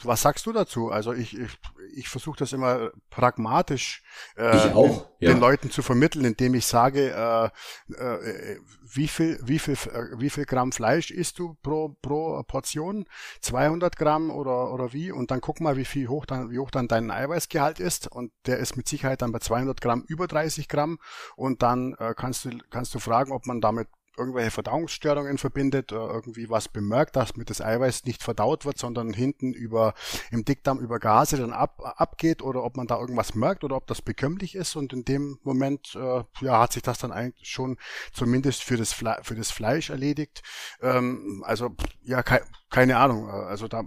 [0.03, 0.91] was sagst du dazu?
[0.91, 1.51] Also ich, ich,
[1.95, 4.03] ich versuche das immer pragmatisch
[4.37, 5.33] äh, auch, den, ja.
[5.33, 8.59] den, Leuten zu vermitteln, indem ich sage, äh, äh,
[8.95, 13.07] wie viel, wie viel, äh, wie viel Gramm Fleisch isst du pro, pro Portion?
[13.41, 15.13] 200 Gramm oder, oder wie?
[15.13, 18.09] Und dann guck mal, wie viel hoch dann, wie hoch dann dein Eiweißgehalt ist.
[18.09, 20.99] Und der ist mit Sicherheit dann bei 200 Gramm über 30 Gramm.
[21.37, 26.51] Und dann äh, kannst du, kannst du fragen, ob man damit irgendwelche Verdauungsstörungen verbindet, irgendwie
[26.51, 29.95] was bemerkt, dass mit das Eiweiß nicht verdaut wird, sondern hinten über
[30.31, 33.87] im Dickdarm über Gase dann ab, abgeht oder ob man da irgendwas merkt oder ob
[33.87, 37.79] das bekömmlich ist und in dem Moment äh, ja hat sich das dann eigentlich schon
[38.13, 40.43] zumindest für das Fle für das Fleisch erledigt.
[40.81, 41.71] Ähm, also
[42.03, 43.83] ja ke keine Ahnung, also da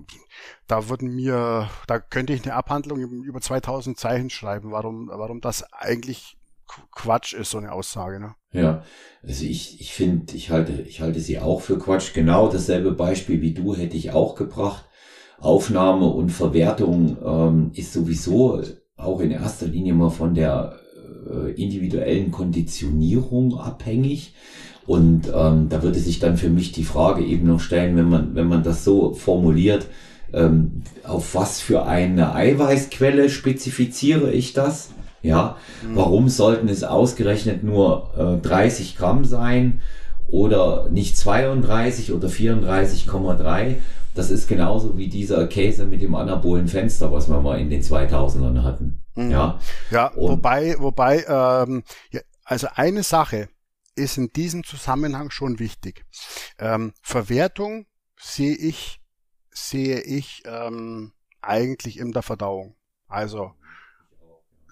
[0.68, 5.64] da würden mir da könnte ich eine Abhandlung über 2000 Zeichen schreiben, warum warum das
[5.74, 6.35] eigentlich
[6.92, 8.20] Quatsch ist, so eine Aussage.
[8.20, 8.36] Ne?
[8.52, 8.84] Ja,
[9.24, 12.14] also ich, ich finde, ich halte, ich halte sie auch für Quatsch.
[12.14, 14.86] Genau dasselbe Beispiel wie du hätte ich auch gebracht.
[15.40, 18.62] Aufnahme und Verwertung ähm, ist sowieso
[18.98, 20.80] auch in erster Linie mal von der
[21.30, 24.34] äh, individuellen Konditionierung abhängig.
[24.86, 28.36] Und ähm, da würde sich dann für mich die Frage eben noch stellen, wenn man,
[28.36, 29.88] wenn man das so formuliert,
[30.32, 34.92] ähm, auf was für eine Eiweißquelle spezifiziere ich das?
[35.26, 35.96] Ja, mhm.
[35.96, 39.82] warum sollten es ausgerechnet nur äh, 30 Gramm sein
[40.28, 43.76] oder nicht 32 oder 34,3?
[44.14, 47.82] Das ist genauso wie dieser Käse mit dem anabolen Fenster, was wir mal in den
[47.82, 49.04] 2000ern hatten.
[49.16, 49.32] Mhm.
[49.32, 49.60] Ja,
[49.92, 53.50] ja wobei, wobei, ähm, ja, also eine Sache
[53.96, 56.06] ist in diesem Zusammenhang schon wichtig.
[56.60, 57.88] Ähm, Verwertung
[58.20, 59.02] sehe ich,
[59.52, 62.76] sehe ich ähm, eigentlich in der Verdauung.
[63.08, 63.54] Also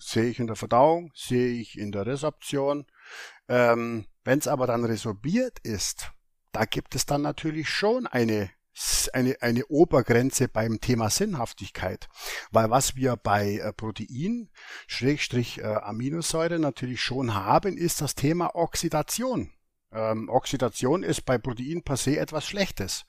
[0.07, 2.85] sehe ich in der Verdauung, sehe ich in der Resorption.
[3.47, 6.11] Ähm, Wenn es aber dann resorbiert ist,
[6.51, 8.49] da gibt es dann natürlich schon eine
[9.13, 12.09] eine, eine Obergrenze beim Thema Sinnhaftigkeit.
[12.51, 14.49] Weil was wir bei äh, Protein,
[14.87, 19.51] Schrägstrich äh, Aminosäure natürlich schon haben, ist das Thema Oxidation.
[19.91, 23.05] Ähm, Oxidation ist bei Protein per se etwas Schlechtes.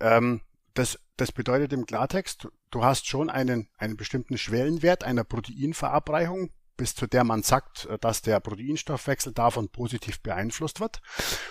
[0.00, 0.42] Ähm,
[0.78, 6.94] das, das bedeutet im Klartext, du hast schon einen, einen bestimmten Schwellenwert einer Proteinverabreichung, bis
[6.94, 11.00] zu der man sagt, äh, dass der Proteinstoffwechsel davon positiv beeinflusst wird.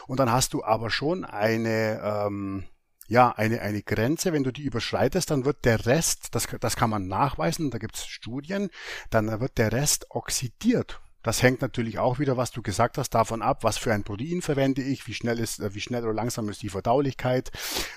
[0.07, 2.65] Und dann hast du aber schon eine, ähm,
[3.07, 6.89] ja, eine, eine Grenze, wenn du die überschreitest, dann wird der Rest, das, das kann
[6.89, 8.69] man nachweisen, da gibt es Studien,
[9.09, 11.01] dann wird der Rest oxidiert.
[11.25, 14.43] Das hängt natürlich auch wieder, was du gesagt hast, davon ab, was für ein Protein
[14.43, 17.49] verwende ich, wie schnell ist, äh, wie schnell oder langsam ist die Verdaulichkeit,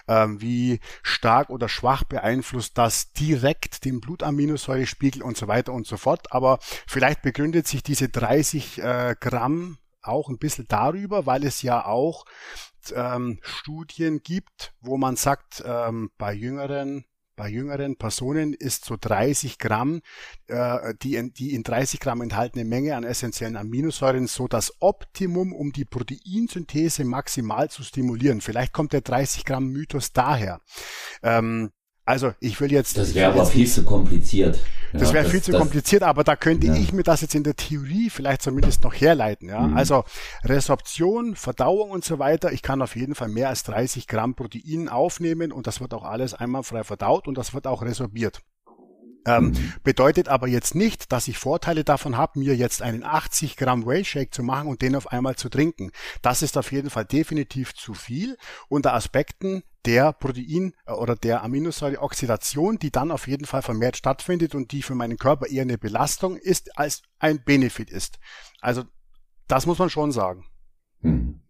[0.08, 5.98] ähm, wie stark oder schwach beeinflusst das direkt den Blutaminosäurespiegel und so weiter und so
[5.98, 6.32] fort.
[6.32, 11.84] Aber vielleicht begründet sich diese 30 äh, Gramm auch ein bisschen darüber, weil es ja
[11.84, 12.24] auch
[12.94, 17.04] ähm, Studien gibt, wo man sagt, ähm, bei jüngeren
[17.38, 20.02] bei jüngeren Personen ist so 30 Gramm,
[20.48, 25.52] äh, die, in, die in 30 Gramm enthaltene Menge an essentiellen Aminosäuren so das Optimum,
[25.52, 28.40] um die Proteinsynthese maximal zu stimulieren.
[28.40, 30.60] Vielleicht kommt der 30 Gramm Mythos daher.
[31.22, 31.70] Ähm,
[32.08, 32.96] also ich will jetzt.
[32.96, 34.58] Das wäre aber viel zu kompliziert.
[34.94, 36.74] Das wäre viel zu das, kompliziert, aber da könnte ja.
[36.74, 39.50] ich mir das jetzt in der Theorie vielleicht zumindest noch herleiten.
[39.50, 39.60] Ja?
[39.60, 39.76] Mhm.
[39.76, 40.04] Also
[40.42, 42.50] Resorption, Verdauung und so weiter.
[42.52, 46.04] Ich kann auf jeden Fall mehr als 30 Gramm Protein aufnehmen und das wird auch
[46.04, 48.40] alles einmal frei verdaut und das wird auch resorbiert.
[49.26, 49.72] Ähm, mhm.
[49.84, 54.02] Bedeutet aber jetzt nicht, dass ich Vorteile davon habe, mir jetzt einen 80 Gramm Whey
[54.02, 55.90] Shake zu machen und den auf einmal zu trinken.
[56.22, 58.38] Das ist auf jeden Fall definitiv zu viel
[58.68, 64.54] unter Aspekten der Protein- äh, oder der Aminosäureoxidation, die dann auf jeden Fall vermehrt stattfindet
[64.54, 68.18] und die für meinen Körper eher eine Belastung ist, als ein Benefit ist.
[68.60, 68.82] Also
[69.48, 70.44] das muss man schon sagen.
[71.00, 71.40] Mhm.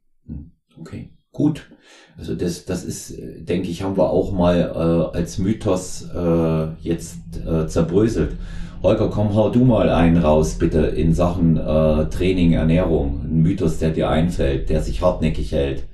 [0.78, 1.10] Okay.
[1.30, 1.70] Gut,
[2.16, 6.68] also das, das ist, äh, denke ich, haben wir auch mal äh, als Mythos äh,
[6.80, 8.36] jetzt äh, zerbröselt.
[8.82, 13.20] Holger, komm, hau du mal einen raus, bitte, in Sachen äh, Training, Ernährung.
[13.24, 15.84] Ein Mythos, der dir einfällt, der sich hartnäckig hält.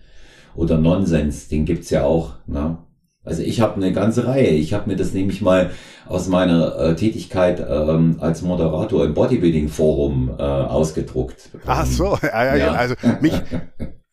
[0.55, 2.35] Oder Nonsens, den gibt's ja auch.
[2.47, 2.79] Ne?
[3.25, 4.49] Also ich habe eine ganze Reihe.
[4.49, 5.71] Ich habe mir das nämlich mal
[6.07, 11.51] aus meiner äh, Tätigkeit ähm, als Moderator im Bodybuilding-Forum äh, ausgedruckt.
[11.67, 12.73] Ach so, ja, ja, ja.
[12.73, 13.33] also mich,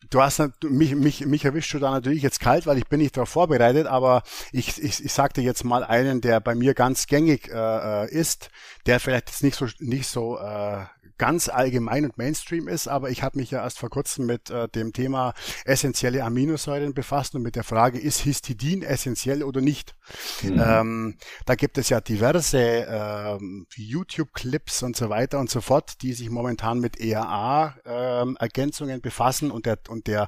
[0.09, 3.17] du hast mich, mich, mich erwischt du da natürlich jetzt kalt, weil ich bin nicht
[3.17, 4.23] darauf vorbereitet, aber
[4.53, 8.49] ich, ich, ich sagte jetzt mal einen, der bei mir ganz gängig äh, äh, ist,
[8.85, 10.85] der vielleicht jetzt nicht so nicht so äh,
[11.21, 14.67] ganz allgemein und Mainstream ist, aber ich habe mich ja erst vor kurzem mit äh,
[14.69, 19.93] dem Thema essentielle Aminosäuren befasst und mit der Frage, ist Histidin essentiell oder nicht?
[20.41, 20.59] Mhm.
[20.59, 21.15] Ähm,
[21.45, 26.31] da gibt es ja diverse ähm, YouTube-Clips und so weiter und so fort, die sich
[26.31, 30.27] momentan mit ERA-Ergänzungen ähm, befassen und der, und der,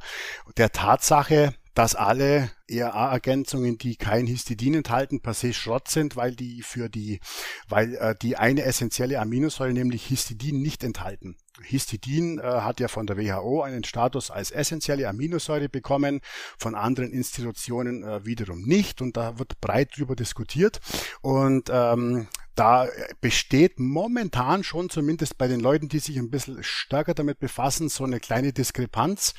[0.57, 6.61] der Tatsache, dass alle ERA-Ergänzungen, die kein Histidin enthalten, per se Schrott sind, weil die
[6.61, 7.19] für die,
[7.67, 11.35] weil äh, die eine essentielle Aminosäure, nämlich Histidin, nicht enthalten.
[11.61, 16.21] Histidin äh, hat ja von der WHO einen Status als essentielle Aminosäure bekommen,
[16.57, 19.01] von anderen Institutionen äh, wiederum nicht.
[19.01, 20.79] Und da wird breit drüber diskutiert.
[21.21, 22.87] Und ähm, da
[23.21, 28.03] besteht momentan schon zumindest bei den Leuten, die sich ein bisschen stärker damit befassen, so
[28.03, 29.33] eine kleine Diskrepanz.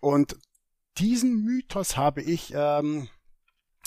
[0.00, 0.36] Und
[0.98, 3.08] diesen Mythos habe ich ähm,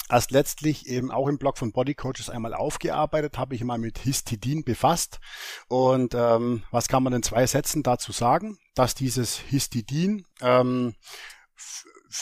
[0.10, 4.00] erst letztlich eben auch im Blog von Body Coaches einmal aufgearbeitet, habe ich mal mit
[4.00, 5.20] Histidin befasst.
[5.68, 8.58] Und ähm, was kann man in zwei Sätzen dazu sagen?
[8.76, 10.96] Dass dieses Histidin ähm,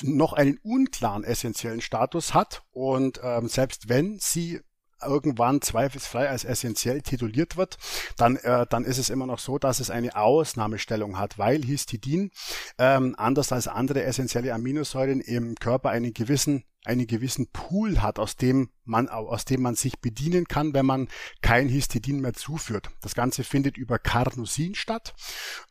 [0.02, 4.62] noch einen unklaren essentiellen Status hat und ähm, selbst wenn sie
[5.04, 7.78] irgendwann zweifelsfrei als essentiell tituliert wird,
[8.18, 12.32] dann, äh, dann ist es immer noch so, dass es eine Ausnahmestellung hat, weil Histidin
[12.78, 18.36] ähm, anders als andere essentielle Aminosäuren im Körper einen gewissen einen gewissen Pool hat, aus
[18.36, 21.08] dem man, aus dem man sich bedienen kann, wenn man
[21.42, 22.90] kein Histidin mehr zuführt.
[23.02, 25.14] Das Ganze findet über Carnosin statt.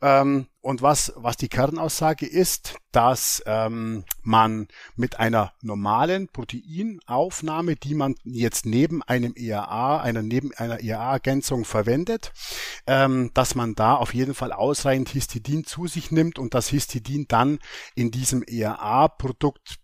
[0.01, 7.95] Ähm, und was, was die Kernaussage ist, dass ähm, man mit einer normalen Proteinaufnahme, die
[7.95, 12.33] man jetzt neben einem ERA, einer neben einer ERA-Ergänzung verwendet,
[12.87, 17.27] ähm, dass man da auf jeden Fall ausreichend Histidin zu sich nimmt und das Histidin
[17.27, 17.59] dann
[17.95, 19.80] in diesem ERA-Produkt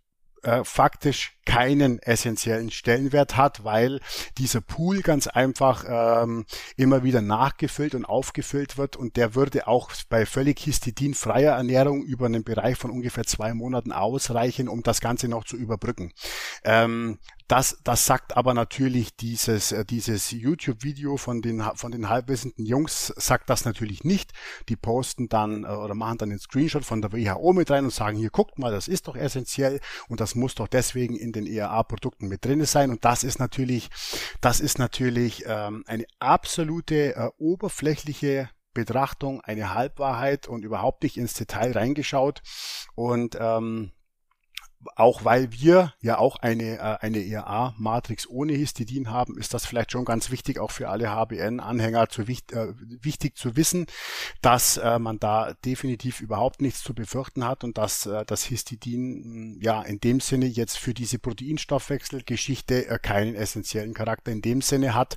[0.47, 4.01] äh, faktisch keinen essentiellen Stellenwert hat, weil
[4.38, 9.90] dieser Pool ganz einfach ähm, immer wieder nachgefüllt und aufgefüllt wird und der würde auch
[10.09, 15.26] bei völlig histidinfreier Ernährung über einen Bereich von ungefähr zwei Monaten ausreichen, um das Ganze
[15.28, 16.12] noch zu überbrücken.
[16.64, 17.18] Ähm,
[17.49, 23.12] das, das sagt aber natürlich dieses, äh, dieses YouTube-Video von den, von den halbwissenden Jungs
[23.16, 24.32] sagt das natürlich nicht.
[24.68, 27.92] Die posten dann äh, oder machen dann den Screenshot von der WHO mit rein und
[27.92, 31.47] sagen, hier guckt mal, das ist doch essentiell und das muss doch deswegen in den
[31.47, 32.90] ERA-Produkten mit drin sein.
[32.90, 33.90] Und das ist natürlich,
[34.40, 41.34] das ist natürlich ähm, eine absolute äh, oberflächliche Betrachtung, eine Halbwahrheit und überhaupt nicht ins
[41.34, 42.42] Detail reingeschaut.
[42.94, 43.92] Und ähm,
[44.95, 49.93] auch weil wir ja auch eine, äh, eine ERA-Matrix ohne Histidin haben, ist das vielleicht
[49.93, 52.37] schon ganz wichtig, auch für alle HBN-Anhänger zu, äh,
[52.78, 53.87] wichtig zu wissen,
[54.43, 59.59] dass äh, man da definitiv überhaupt nichts zu befürchten hat und dass äh, das Histidin
[59.61, 64.95] ja in dem Sinne jetzt für diese Proteinstoffwechselgeschichte äh, keinen essentiellen Charakter in dem Sinne
[64.95, 65.16] hat,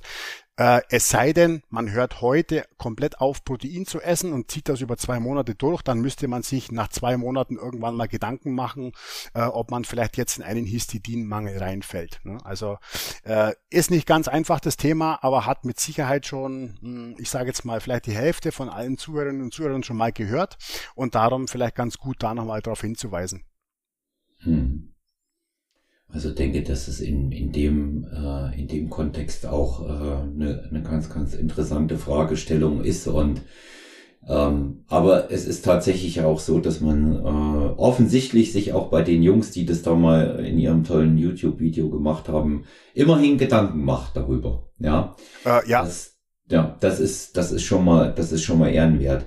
[0.60, 4.82] äh, es sei denn, man hört heute komplett auf, Protein zu essen und zieht das
[4.82, 8.92] über zwei Monate durch, dann müsste man sich nach zwei Monaten irgendwann mal Gedanken machen,
[9.32, 12.20] äh, ob man vielleicht jetzt in einen Histidinmangel reinfällt.
[12.24, 12.36] Ne?
[12.44, 12.76] Also
[13.22, 17.46] äh, ist nicht ganz einfach das Thema, aber hat mit Sicherheit schon, hm, ich sage
[17.46, 20.58] jetzt mal, vielleicht die Hälfte von allen Zuhörerinnen und Zuhörern schon mal gehört
[20.94, 23.44] und darum vielleicht ganz gut da nochmal darauf hinzuweisen.
[24.40, 24.92] Hm.
[26.12, 30.82] Also denke, dass es in, in, dem, äh, in dem Kontext auch äh, eine, eine
[30.82, 33.06] ganz, ganz interessante Fragestellung ist.
[33.06, 33.42] Und
[34.28, 39.22] ähm, aber es ist tatsächlich auch so, dass man äh, offensichtlich sich auch bei den
[39.22, 44.68] Jungs, die das da mal in ihrem tollen YouTube-Video gemacht haben, immerhin Gedanken macht darüber.
[44.78, 45.82] Ja, äh, ja.
[45.82, 46.16] Das,
[46.50, 49.24] ja, das ist, das ist schon mal, das ist schon mal ehrenwert.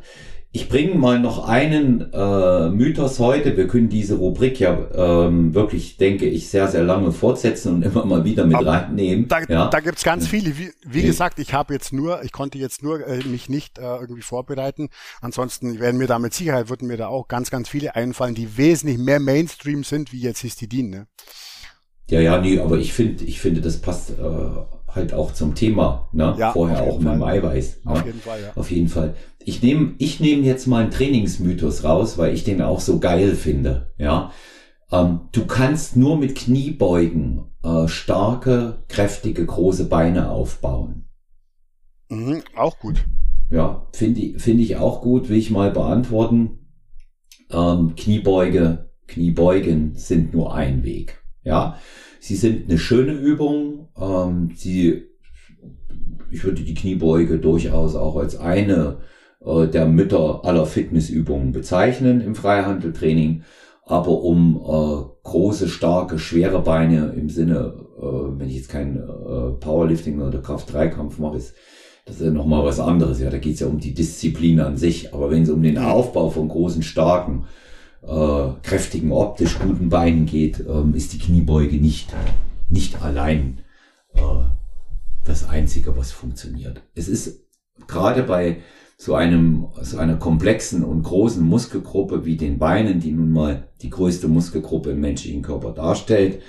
[0.56, 3.58] Ich bringe mal noch einen äh, Mythos heute.
[3.58, 8.06] Wir können diese Rubrik ja ähm, wirklich, denke ich, sehr, sehr lange fortsetzen und immer
[8.06, 9.28] mal wieder mit Aber reinnehmen.
[9.28, 9.68] Da, ja.
[9.68, 10.56] da gibt's ganz viele.
[10.60, 11.08] Wie, wie ja.
[11.08, 14.90] gesagt, ich habe jetzt nur, ich konnte jetzt nur äh, mich nicht äh, irgendwie vorbereiten.
[15.22, 18.56] Ansonsten werden mir da mit Sicherheit, würden mir da auch ganz, ganz viele einfallen, die
[18.56, 20.92] wesentlich mehr Mainstream sind, wie jetzt Histidin.
[20.92, 21.08] Ne?
[22.12, 24.22] Ja, ja, nee, aber ich finde, ich finde, das passt äh,
[24.96, 26.36] halt auch zum Thema, ne?
[26.38, 27.82] Ja, Vorher auch mit dem Eiweiß.
[27.86, 28.06] Auf ne?
[28.08, 28.52] jeden Fall, ja.
[28.56, 29.16] Auf jeden Fall.
[29.40, 33.36] Ich nehme ich nehm jetzt mal einen Trainingsmythos raus, weil ich den auch so geil
[33.36, 34.32] finde, ja.
[34.92, 41.06] Ähm, du kannst nur mit Kniebeugen äh, starke, kräftige, große Beine aufbauen.
[42.10, 43.06] Mhm, auch gut.
[43.50, 46.60] Ja, finde ich, finde ich auch gut, will ich mal beantworten.
[47.52, 51.24] Ähm, Kniebeuge, Kniebeugen sind nur ein Weg.
[51.44, 51.78] Ja,
[52.24, 53.90] sie sind eine schöne Übung.
[54.00, 55.04] Ähm, sie,
[56.32, 59.00] ich würde die Kniebeuge durchaus auch als eine
[59.46, 63.44] äh, der Mütter aller Fitnessübungen bezeichnen im Freihandeltraining.
[63.86, 69.52] Aber um äh, große, starke, schwere Beine im Sinne, äh, wenn ich jetzt kein äh,
[69.60, 71.54] Powerlifting oder Kraft-3-Kampf mache, ist
[72.06, 73.22] das ist ja nochmal was anderes.
[73.22, 75.14] Ja, da geht es ja um die Disziplin an sich.
[75.14, 77.46] Aber wenn es um den Aufbau von großen, starken,
[78.06, 82.14] äh, kräftigen, optisch guten Beinen geht, ähm, ist die Kniebeuge nicht,
[82.70, 83.60] nicht allein
[84.14, 84.20] äh,
[85.26, 86.82] das Einzige, was funktioniert.
[86.96, 87.46] Es ist
[87.88, 88.58] gerade bei
[88.98, 93.90] so einem, so einer komplexen und großen Muskelgruppe wie den Beinen, die nun mal die
[93.90, 96.42] größte Muskelgruppe im menschlichen Körper darstellt,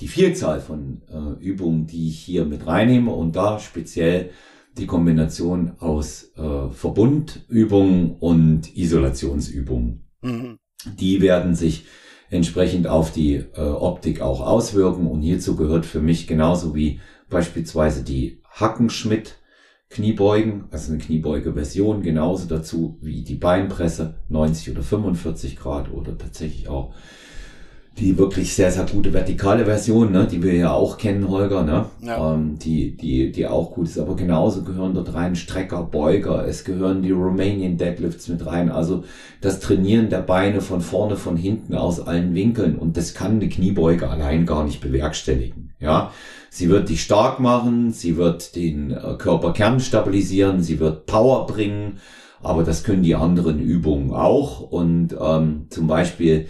[0.00, 4.30] die Vielzahl von äh, Übungen, die ich hier mit reinnehme und da speziell
[4.76, 10.08] die Kombination aus äh, Verbundübungen und Isolationsübungen.
[10.22, 11.84] Mhm die werden sich
[12.30, 15.06] entsprechend auf die äh, Optik auch auswirken.
[15.06, 19.36] Und hierzu gehört für mich genauso wie beispielsweise die Hackenschmidt
[19.90, 26.68] Kniebeugen, also eine Kniebeuge-Version, genauso dazu wie die Beinpresse 90 oder 45 Grad oder tatsächlich
[26.68, 26.94] auch
[27.98, 31.86] die wirklich sehr, sehr gute vertikale Version, ne, die wir ja auch kennen, Holger, ne?
[32.00, 32.32] Ja.
[32.32, 33.98] Ähm, die, die, die auch gut ist.
[33.98, 38.70] Aber genauso gehören dort rein Strecker, Beuger, es gehören die Romanian Deadlifts mit rein.
[38.70, 39.04] Also
[39.42, 42.76] das Trainieren der Beine von vorne, von hinten, aus allen Winkeln.
[42.76, 45.74] Und das kann eine Kniebeuge allein gar nicht bewerkstelligen.
[45.78, 46.12] Ja,
[46.48, 51.98] sie wird dich stark machen, sie wird den äh, Körperkern stabilisieren, sie wird Power bringen.
[52.42, 54.60] Aber das können die anderen Übungen auch.
[54.60, 56.46] Und ähm, zum Beispiel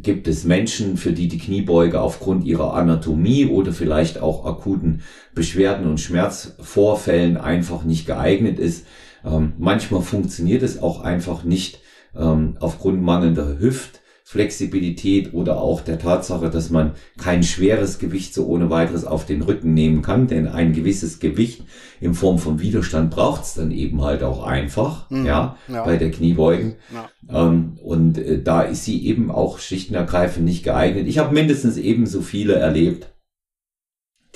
[0.00, 5.02] gibt es Menschen, für die die Kniebeuge aufgrund ihrer Anatomie oder vielleicht auch akuten
[5.34, 8.86] Beschwerden und Schmerzvorfällen einfach nicht geeignet ist.
[9.24, 11.80] Ähm, manchmal funktioniert es auch einfach nicht
[12.16, 14.01] ähm, aufgrund mangelnder Hüft.
[14.32, 19.42] Flexibilität oder auch der Tatsache, dass man kein schweres Gewicht so ohne weiteres auf den
[19.42, 21.64] Rücken nehmen kann, denn ein gewisses Gewicht
[22.00, 25.26] in Form von Widerstand braucht es dann eben halt auch einfach, mhm.
[25.26, 26.76] ja, ja, bei der Kniebeugen.
[26.94, 27.10] Ja.
[27.46, 31.08] Ähm, und äh, da ist sie eben auch schlicht und ergreifend nicht geeignet.
[31.08, 33.12] Ich habe mindestens ebenso viele erlebt,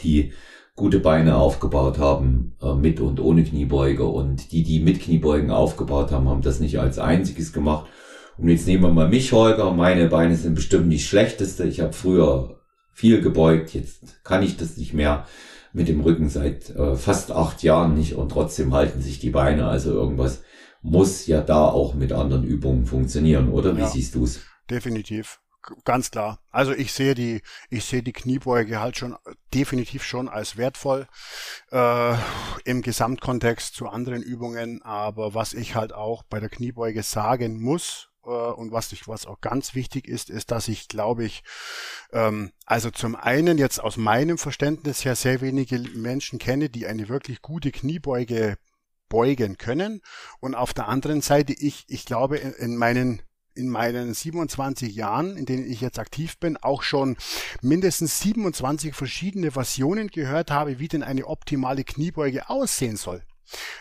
[0.00, 0.32] die
[0.74, 4.04] gute Beine aufgebaut haben, äh, mit und ohne Kniebeuge.
[4.04, 7.86] Und die, die mit Kniebeugen aufgebaut haben, haben das nicht als einziges gemacht.
[8.38, 9.72] Und jetzt nehmen wir mal mich, Holger.
[9.72, 11.64] Meine Beine sind bestimmt nicht schlechteste.
[11.64, 12.60] Ich habe früher
[12.92, 13.74] viel gebeugt.
[13.74, 15.26] Jetzt kann ich das nicht mehr
[15.72, 18.14] mit dem Rücken seit äh, fast acht Jahren nicht.
[18.14, 19.68] Und trotzdem halten sich die Beine.
[19.68, 20.42] Also irgendwas
[20.82, 23.76] muss ja da auch mit anderen Übungen funktionieren, oder?
[23.76, 24.40] Wie ja, siehst du's?
[24.70, 25.40] Definitiv.
[25.84, 26.38] Ganz klar.
[26.50, 29.16] Also ich sehe die, ich sehe die Kniebeuge halt schon
[29.52, 31.08] definitiv schon als wertvoll
[31.72, 32.14] äh,
[32.64, 34.80] im Gesamtkontext zu anderen Übungen.
[34.82, 39.26] Aber was ich halt auch bei der Kniebeuge sagen muss, äh, und was ich, was
[39.26, 41.42] auch ganz wichtig ist, ist, dass ich, glaube ich,
[42.12, 47.08] ähm, also zum einen jetzt aus meinem Verständnis her sehr wenige Menschen kenne, die eine
[47.08, 48.58] wirklich gute Kniebeuge
[49.08, 50.02] beugen können.
[50.40, 53.22] Und auf der anderen Seite, ich, ich glaube, in, in meinen
[53.54, 57.16] in meinen 27 Jahren, in denen ich jetzt aktiv bin, auch schon
[57.62, 63.22] mindestens 27 verschiedene Versionen gehört habe, wie denn eine optimale Kniebeuge aussehen soll.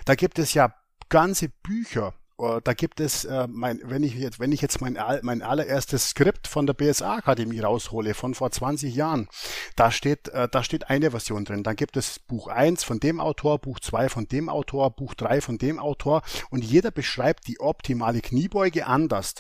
[0.05, 0.73] Da gibt es ja
[1.09, 5.41] ganze Bücher da gibt es, äh, mein, wenn ich jetzt, wenn ich jetzt mein, mein
[5.41, 9.29] allererstes Skript von der BSA Akademie raushole, von vor 20 Jahren,
[9.75, 11.63] da steht, äh, da steht eine Version drin.
[11.63, 15.39] Dann gibt es Buch 1 von dem Autor, Buch 2 von dem Autor, Buch 3
[15.39, 19.35] von dem Autor und jeder beschreibt die optimale Kniebeuge anders.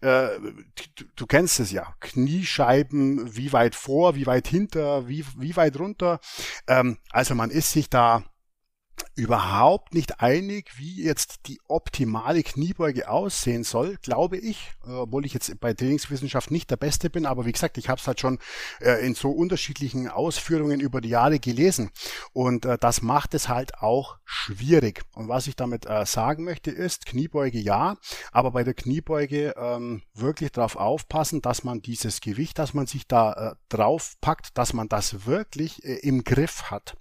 [0.00, 0.28] Äh,
[0.96, 1.94] du, du kennst es ja.
[2.00, 6.20] Kniescheiben, wie weit vor, wie weit hinter, wie, wie weit runter.
[6.66, 8.24] Ähm, also man ist sich da
[9.14, 15.60] überhaupt nicht einig, wie jetzt die optimale Kniebeuge aussehen soll, glaube ich, obwohl ich jetzt
[15.60, 18.38] bei Trainingswissenschaft nicht der Beste bin, aber wie gesagt, ich habe es halt schon
[18.80, 21.90] äh, in so unterschiedlichen Ausführungen über die Jahre gelesen
[22.32, 25.02] und äh, das macht es halt auch schwierig.
[25.14, 27.96] Und was ich damit äh, sagen möchte ist, Kniebeuge ja,
[28.32, 33.06] aber bei der Kniebeuge ähm, wirklich darauf aufpassen, dass man dieses Gewicht, das man sich
[33.06, 36.96] da drauf packt, dass man das wirklich im Griff hat.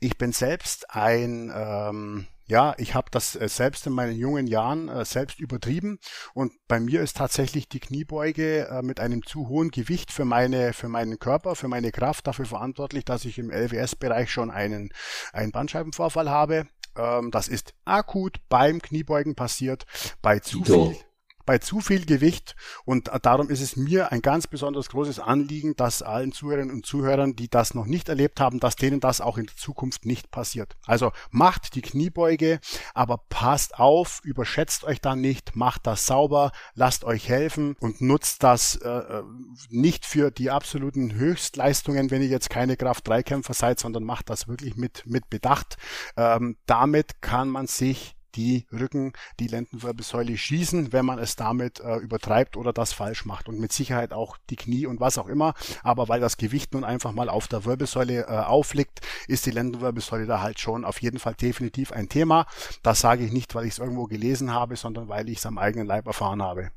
[0.00, 4.88] Ich bin selbst ein ähm, ja, ich habe das äh, selbst in meinen jungen Jahren
[4.88, 5.98] äh, selbst übertrieben
[6.34, 10.74] und bei mir ist tatsächlich die Kniebeuge äh, mit einem zu hohen Gewicht für meine
[10.74, 14.90] für meinen Körper, für meine Kraft dafür verantwortlich, dass ich im LWS-Bereich schon einen
[15.32, 16.66] einen Bandscheibenvorfall habe.
[16.96, 19.86] Ähm, das ist akut beim Kniebeugen passiert,
[20.20, 20.96] bei zu viel
[21.44, 26.02] bei zu viel Gewicht und darum ist es mir ein ganz besonders großes Anliegen, dass
[26.02, 29.46] allen Zuhörerinnen und Zuhörern, die das noch nicht erlebt haben, dass denen das auch in
[29.46, 30.76] der Zukunft nicht passiert.
[30.86, 32.60] Also macht die Kniebeuge,
[32.94, 38.42] aber passt auf, überschätzt euch da nicht, macht das sauber, lasst euch helfen und nutzt
[38.42, 39.22] das äh, äh
[39.70, 44.76] nicht für die absoluten Höchstleistungen, wenn ihr jetzt keine Kraft-3-Kämpfer seid, sondern macht das wirklich
[44.76, 45.76] mit, mit Bedacht.
[46.16, 51.96] Ähm, damit kann man sich die Rücken, die Lendenwirbelsäule schießen, wenn man es damit äh,
[51.96, 53.48] übertreibt oder das falsch macht.
[53.48, 55.54] Und mit Sicherheit auch die Knie und was auch immer.
[55.82, 60.26] Aber weil das Gewicht nun einfach mal auf der Wirbelsäule äh, aufliegt, ist die Lendenwirbelsäule
[60.26, 62.46] da halt schon auf jeden Fall definitiv ein Thema.
[62.82, 65.58] Das sage ich nicht, weil ich es irgendwo gelesen habe, sondern weil ich es am
[65.58, 66.70] eigenen Leib erfahren habe.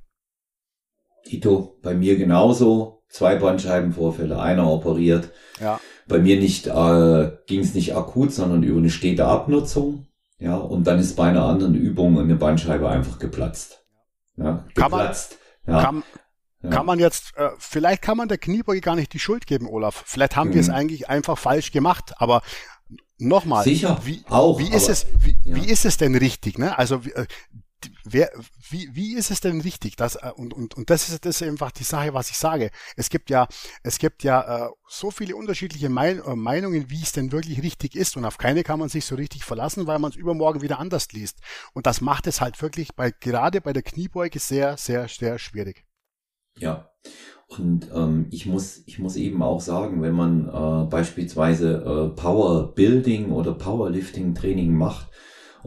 [1.24, 3.04] Tito, bei mir genauso.
[3.10, 5.32] Zwei Bandscheibenvorfälle, einer operiert.
[5.62, 5.80] Ja.
[6.08, 10.08] Bei mir nicht äh, ging es nicht akut, sondern über eine stete Abnutzung.
[10.40, 13.84] Ja, und dann ist bei einer anderen Übung eine Bandscheibe einfach geplatzt.
[14.36, 15.40] Ja, geplatzt.
[15.66, 15.84] Kann man, ja.
[15.84, 16.04] Kann,
[16.62, 16.70] ja.
[16.70, 20.04] kann man jetzt, äh, vielleicht kann man der Kniebeuge gar nicht die Schuld geben, Olaf.
[20.06, 20.54] Vielleicht haben mhm.
[20.54, 22.44] wir es eigentlich einfach falsch gemacht, aber
[23.18, 23.64] nochmal.
[23.64, 24.00] Sicher.
[24.04, 25.56] Wie, auch, wie ist aber, es, wie, ja.
[25.56, 26.78] wie ist es denn richtig, ne?
[26.78, 27.26] Also, äh,
[28.04, 28.32] wer,
[28.70, 29.96] wie, wie ist es denn richtig?
[29.96, 32.72] Das, äh, und, und, und das ist, das einfach die Sache, was ich sage.
[32.96, 33.48] Es gibt ja,
[33.84, 38.18] es gibt ja äh, so viele unterschiedliche äh, Meinungen, wie es denn wirklich richtig ist.
[38.18, 41.12] Und auf keine kann man sich so richtig verlassen, weil man es übermorgen wieder anders
[41.12, 41.40] liest.
[41.74, 45.86] Und das macht es halt wirklich bei, gerade bei der Kniebeuge sehr, sehr, sehr schwierig.
[46.58, 46.90] Ja.
[47.48, 52.76] Und ähm, ich muss ich muss eben auch sagen, wenn man äh, beispielsweise äh, Power
[52.76, 55.08] Building oder Powerlifting Training macht,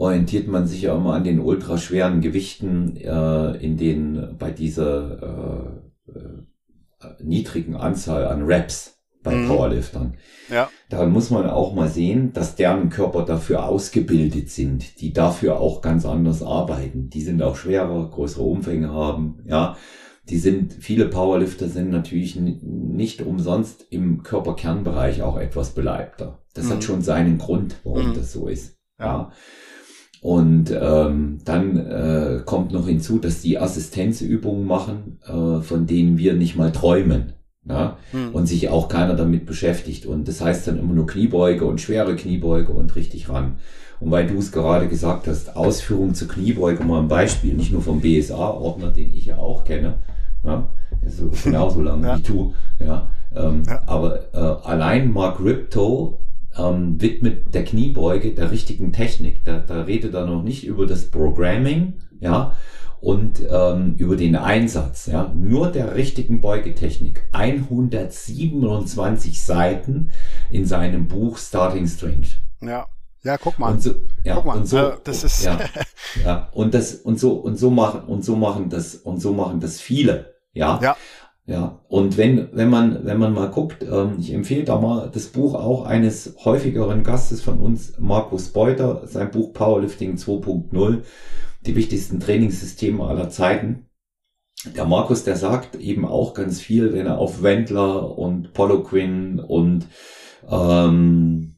[0.00, 6.12] orientiert man sich ja immer an den ultraschweren Gewichten, äh, in den bei dieser äh,
[6.12, 9.48] äh, niedrigen Anzahl an Reps bei mhm.
[9.48, 10.14] Powerliftern.
[10.48, 10.70] Ja.
[10.88, 15.82] Da muss man auch mal sehen, dass deren Körper dafür ausgebildet sind, die dafür auch
[15.82, 17.10] ganz anders arbeiten.
[17.10, 19.76] Die sind auch schwerer, größere Umfänge haben, ja
[20.30, 26.38] die sind, viele Powerlifter sind natürlich nicht umsonst im Körperkernbereich auch etwas beleibter.
[26.54, 26.70] Das mhm.
[26.70, 28.14] hat schon seinen Grund, warum mhm.
[28.14, 28.78] das so ist.
[28.98, 29.06] Ja.
[29.06, 29.32] ja.
[30.22, 36.34] Und ähm, dann äh, kommt noch hinzu, dass die Assistenzübungen machen, äh, von denen wir
[36.34, 37.32] nicht mal träumen.
[37.66, 37.96] Ja?
[38.10, 38.34] Hm.
[38.34, 40.04] Und sich auch keiner damit beschäftigt.
[40.04, 43.56] Und das heißt dann immer nur Kniebeuge und schwere Kniebeuge und richtig ran.
[44.00, 47.82] Und weil du es gerade gesagt hast, Ausführung zur Kniebeuge mal ein Beispiel, nicht nur
[47.82, 49.98] vom BSA-Ordner, den ich ja auch kenne,
[50.42, 50.70] ja,
[51.04, 52.16] also genauso lange ja.
[52.16, 53.82] wie du, ja, ähm, ja.
[53.86, 56.18] aber äh, allein Mark Ripto
[56.58, 59.44] ähm, widmet der Kniebeuge der richtigen Technik.
[59.44, 62.56] Da, da redet er noch nicht über das Programming, ja,
[63.00, 67.28] und ähm, über den Einsatz, ja, nur der richtigen Beugetechnik.
[67.32, 70.10] 127 Seiten
[70.50, 72.40] in seinem Buch Starting Strength.
[72.60, 72.86] Ja.
[73.22, 73.72] Ja, guck mal.
[73.72, 73.94] Und so,
[74.24, 74.56] ja, guck mal.
[74.56, 75.58] Und so, äh, das ist ja,
[76.24, 79.60] ja, und das und so und so machen und so machen das und so machen
[79.60, 80.80] das viele, ja.
[80.82, 80.96] Ja.
[81.50, 85.26] Ja, und wenn, wenn man, wenn man mal guckt, ähm, ich empfehle da mal das
[85.26, 91.02] Buch auch eines häufigeren Gastes von uns, Markus Beuter, sein Buch Powerlifting 2.0,
[91.66, 93.88] die wichtigsten Trainingssysteme aller Zeiten.
[94.76, 99.40] Der Markus, der sagt eben auch ganz viel, wenn er auf Wendler und Polo Quinn
[99.40, 99.88] und
[100.48, 101.56] ähm,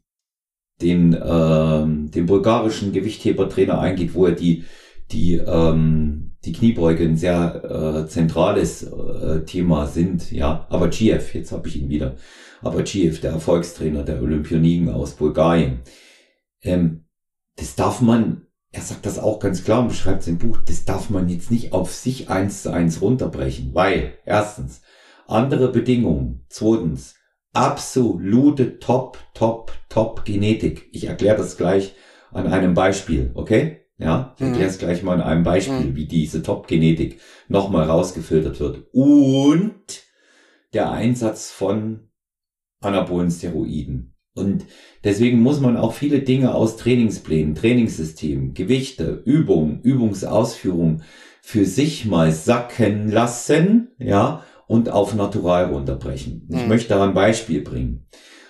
[0.80, 4.64] den, ähm, den bulgarischen Gewichthebertrainer eingeht, wo er die,
[5.11, 10.32] die ähm, die Kniebeuge ein sehr äh, zentrales äh, Thema sind.
[10.32, 12.16] Ja, aber Giev, jetzt habe ich ihn wieder.
[12.62, 15.80] Aber Giev, der Erfolgstrainer der Olympioniken aus Bulgarien.
[16.62, 17.05] Ähm,
[17.57, 21.11] das darf man, er sagt das auch ganz klar und beschreibt sein Buch, das darf
[21.11, 24.80] man jetzt nicht auf sich eins zu eins runterbrechen, weil erstens
[25.26, 27.14] andere Bedingungen, zweitens
[27.53, 30.88] absolute Top, Top, Top Genetik.
[30.93, 31.95] Ich erkläre das gleich
[32.32, 33.82] an einem Beispiel, okay?
[33.99, 34.80] Ja, ich erkläre es mhm.
[34.80, 35.97] gleich mal in einem Beispiel, mhm.
[35.97, 38.86] wie diese Top-Genetik nochmal rausgefiltert wird.
[38.93, 40.03] Und
[40.72, 42.09] der Einsatz von
[42.80, 44.14] anabolen Steroiden.
[44.34, 44.64] Und
[45.05, 51.03] deswegen muss man auch viele Dinge aus Trainingsplänen, Trainingssystemen, Gewichte, Übungen, Übungsausführung
[51.43, 56.49] für sich mal sacken lassen, ja, und auf Natural runterbrechen.
[56.51, 56.68] Ich mhm.
[56.68, 58.07] möchte da ein Beispiel bringen.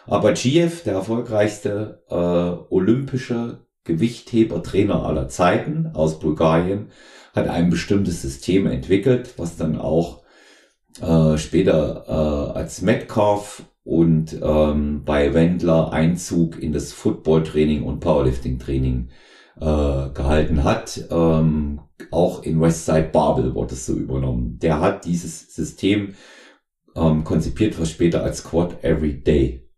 [0.06, 6.88] Aber Giev, der erfolgreichste äh, olympische Gewichtheber-Trainer aller Zeiten aus Bulgarien,
[7.34, 10.22] hat ein bestimmtes System entwickelt, was dann auch
[11.00, 19.08] äh, später äh, als Metcalf und ähm, bei Wendler Einzug in das Football-Training und Powerlifting-Training
[19.60, 21.04] äh, gehalten hat.
[21.10, 21.80] Ähm,
[22.10, 24.58] auch in Westside Babel wurde es so übernommen.
[24.58, 26.14] Der hat dieses System
[26.94, 29.68] ähm, konzipiert, was später als Squat Every Day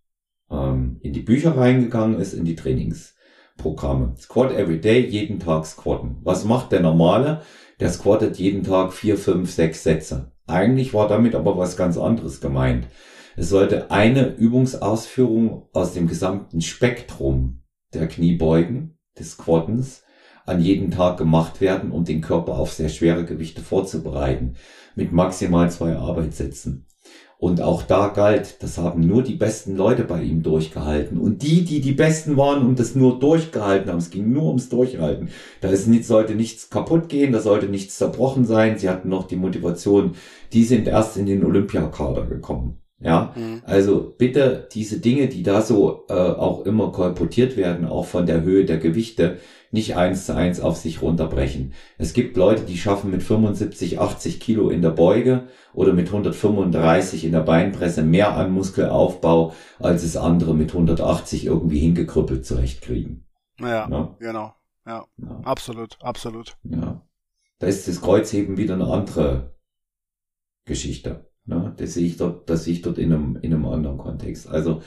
[0.51, 3.14] ähm, in die Bücher reingegangen ist, in die Trainings.
[3.57, 4.15] Programme.
[4.19, 6.19] Squat every day, jeden Tag squatten.
[6.23, 7.43] Was macht der Normale?
[7.81, 10.33] Der squattet jeden Tag vier, fünf, sechs Sätze.
[10.47, 12.87] Eigentlich war damit aber was ganz anderes gemeint.
[13.37, 20.03] Es sollte eine Übungsausführung aus dem gesamten Spektrum der Kniebeugen, des Squattens,
[20.47, 24.57] an jeden Tag gemacht werden, um den Körper auf sehr schwere Gewichte vorzubereiten,
[24.95, 26.87] mit maximal zwei Arbeitssätzen.
[27.39, 31.19] Und auch da galt, das haben nur die besten Leute bei ihm durchgehalten.
[31.19, 34.69] Und die, die die Besten waren und das nur durchgehalten haben, es ging nur ums
[34.69, 35.29] Durchhalten.
[35.61, 38.79] Da ist nicht, sollte nichts kaputt gehen, da sollte nichts zerbrochen sein.
[38.79, 40.15] Sie hatten noch die Motivation.
[40.53, 42.79] Die sind erst in den Olympiakader gekommen.
[43.01, 43.61] Ja, mhm.
[43.65, 48.43] also bitte diese Dinge, die da so äh, auch immer kolportiert werden, auch von der
[48.43, 49.39] Höhe der Gewichte,
[49.75, 51.75] nicht eins zu eins auf sich runterbrechen.
[51.99, 57.25] Es gibt Leute, die schaffen mit 75, 80 Kilo in der Beuge oder mit 135
[57.25, 63.27] in der Beinpresse mehr an Muskelaufbau, als es andere mit 180 irgendwie hingekrüppelt zurechtkriegen.
[63.59, 64.17] Ja, ja?
[64.21, 64.55] genau.
[64.87, 66.57] Ja, ja, absolut, absolut.
[66.63, 67.03] Ja.
[67.59, 69.57] Da ist das Kreuzheben wieder eine andere
[70.67, 71.31] Geschichte.
[71.47, 71.75] Ne?
[71.77, 74.49] Das sehe ich dort, das sehe ich dort in einem, in einem anderen Kontext.
[74.49, 74.83] Also,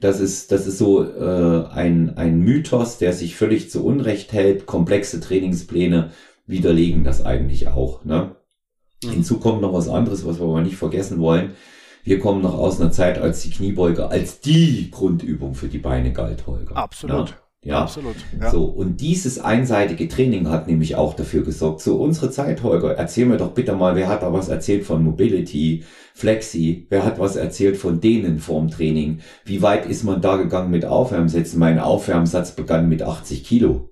[0.00, 4.66] das ist, das ist so äh, ein, ein Mythos, der sich völlig zu Unrecht hält.
[4.66, 6.10] Komplexe Trainingspläne
[6.46, 8.04] widerlegen das eigentlich auch.
[8.04, 8.36] Ne?
[9.02, 9.10] Mhm.
[9.10, 11.52] Hinzu kommt noch was anderes, was wir aber nicht vergessen wollen.
[12.02, 16.12] Wir kommen noch aus einer Zeit, als die Kniebeuge als die Grundübung für die Beine
[16.12, 16.76] galt, Holger.
[16.76, 17.30] Absolut.
[17.30, 17.36] Ja?
[17.64, 18.16] Ja, absolut.
[18.38, 18.50] Ja.
[18.50, 21.80] So, und dieses einseitige Training hat nämlich auch dafür gesorgt.
[21.80, 25.02] So, unsere Zeit, Holger, erzähl mir doch bitte mal, wer hat da was erzählt von
[25.02, 25.82] Mobility,
[26.12, 29.20] Flexi, wer hat was erzählt von denen vorm Training?
[29.46, 31.58] Wie weit ist man da gegangen mit Aufwärmsätzen?
[31.58, 33.90] Mein Aufwärmsatz begann mit 80 Kilo.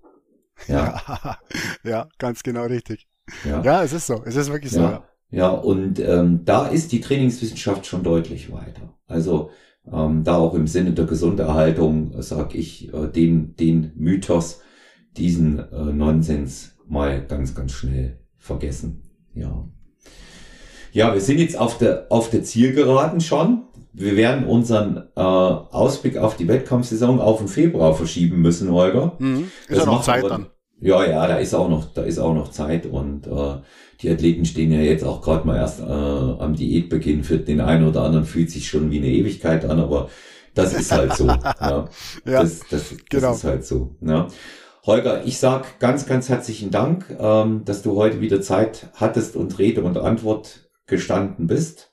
[0.68, 1.00] Ja,
[1.82, 3.08] ja, ganz genau richtig.
[3.44, 3.62] Ja.
[3.62, 4.78] ja, es ist so, es ist wirklich ja.
[4.78, 4.84] so.
[4.84, 8.98] Ja, ja und ähm, da ist die Trainingswissenschaft schon deutlich weiter.
[9.06, 9.50] Also
[9.90, 14.60] ähm, da auch im Sinne der Gesunderhaltung äh, sag ich äh, den, den Mythos,
[15.16, 19.02] diesen äh, Nonsens mal ganz, ganz schnell vergessen.
[19.34, 19.68] Ja.
[20.92, 23.64] Ja, wir sind jetzt auf der, auf der Zielgeraden schon.
[23.94, 29.16] Wir werden unseren äh, Ausblick auf die Wettkampfsaison auf den Februar verschieben müssen, Holger.
[29.18, 29.50] Mhm.
[29.68, 30.46] Ist ja noch Zeit dann.
[30.80, 33.56] Ja, ja, da ist auch noch, da ist auch noch Zeit und äh,
[34.02, 37.24] die Athleten stehen ja jetzt auch gerade mal erst äh, am Diätbeginn.
[37.24, 40.08] Für den einen oder anderen fühlt sich schon wie eine Ewigkeit an, aber
[40.54, 41.26] das ist halt so.
[41.26, 41.44] ja.
[41.60, 41.88] ja.
[42.24, 43.32] Das, das, das genau.
[43.32, 43.96] ist halt so.
[44.00, 44.28] Ja.
[44.84, 49.58] Holger, ich sag ganz, ganz herzlichen Dank, ähm, dass du heute wieder Zeit hattest und
[49.58, 51.92] Rede und Antwort gestanden bist.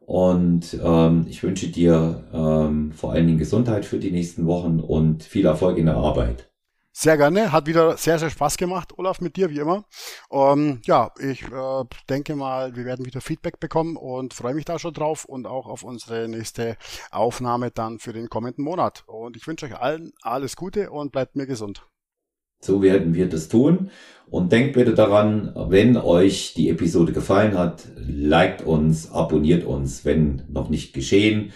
[0.00, 5.22] Und ähm, ich wünsche dir ähm, vor allen Dingen Gesundheit für die nächsten Wochen und
[5.22, 6.50] viel Erfolg in der Arbeit.
[6.96, 9.84] Sehr gerne, hat wieder sehr, sehr Spaß gemacht, Olaf, mit dir, wie immer.
[10.30, 14.78] Ähm, ja, ich äh, denke mal, wir werden wieder Feedback bekommen und freue mich da
[14.78, 16.76] schon drauf und auch auf unsere nächste
[17.10, 19.02] Aufnahme dann für den kommenden Monat.
[19.08, 21.84] Und ich wünsche euch allen alles Gute und bleibt mir gesund.
[22.60, 23.90] So werden wir das tun.
[24.30, 30.44] Und denkt bitte daran, wenn euch die Episode gefallen hat, liked uns, abonniert uns, wenn
[30.48, 31.52] noch nicht geschehen.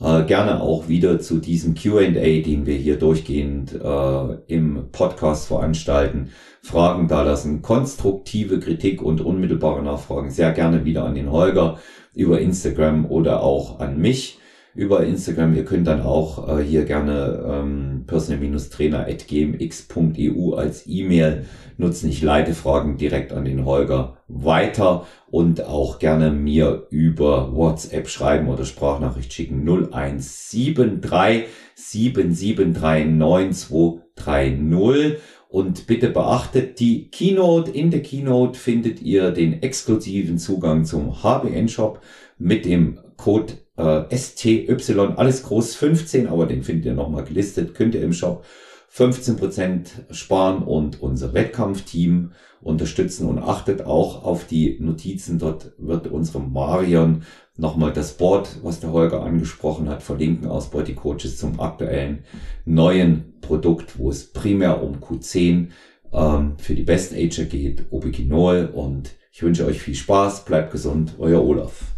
[0.00, 6.30] Äh, gerne auch wieder zu diesem QA, den wir hier durchgehend äh, im Podcast veranstalten.
[6.62, 11.78] Fragen da lassen, konstruktive Kritik und unmittelbare Nachfragen sehr gerne wieder an den Holger
[12.14, 14.37] über Instagram oder auch an mich
[14.78, 15.54] über Instagram.
[15.56, 21.46] Ihr könnt dann auch äh, hier gerne ähm, personal-trainer.gmx.eu als E-Mail
[21.78, 22.08] nutzen.
[22.08, 28.46] Ich leite Fragen direkt an den Holger weiter und auch gerne mir über WhatsApp schreiben
[28.46, 35.18] oder Sprachnachricht schicken 0173 773 9230
[35.48, 37.72] und bitte beachtet die Keynote.
[37.72, 42.00] In der Keynote findet ihr den exklusiven Zugang zum HBN Shop
[42.38, 44.68] mit dem Code äh, STY,
[45.16, 48.44] alles groß 15, aber den findet ihr nochmal gelistet, könnt ihr im Shop
[48.94, 55.38] 15% sparen und unser Wettkampfteam unterstützen und achtet auch auf die Notizen.
[55.38, 57.22] Dort wird unserem Marion
[57.56, 62.24] nochmal das Board, was der Holger angesprochen hat, verlinken aus Body Coaches zum aktuellen
[62.64, 65.68] neuen Produkt, wo es primär um Q10
[66.12, 71.14] ähm, für die Best Ager geht, Obiginol und ich wünsche euch viel Spaß, bleibt gesund,
[71.18, 71.97] euer Olaf.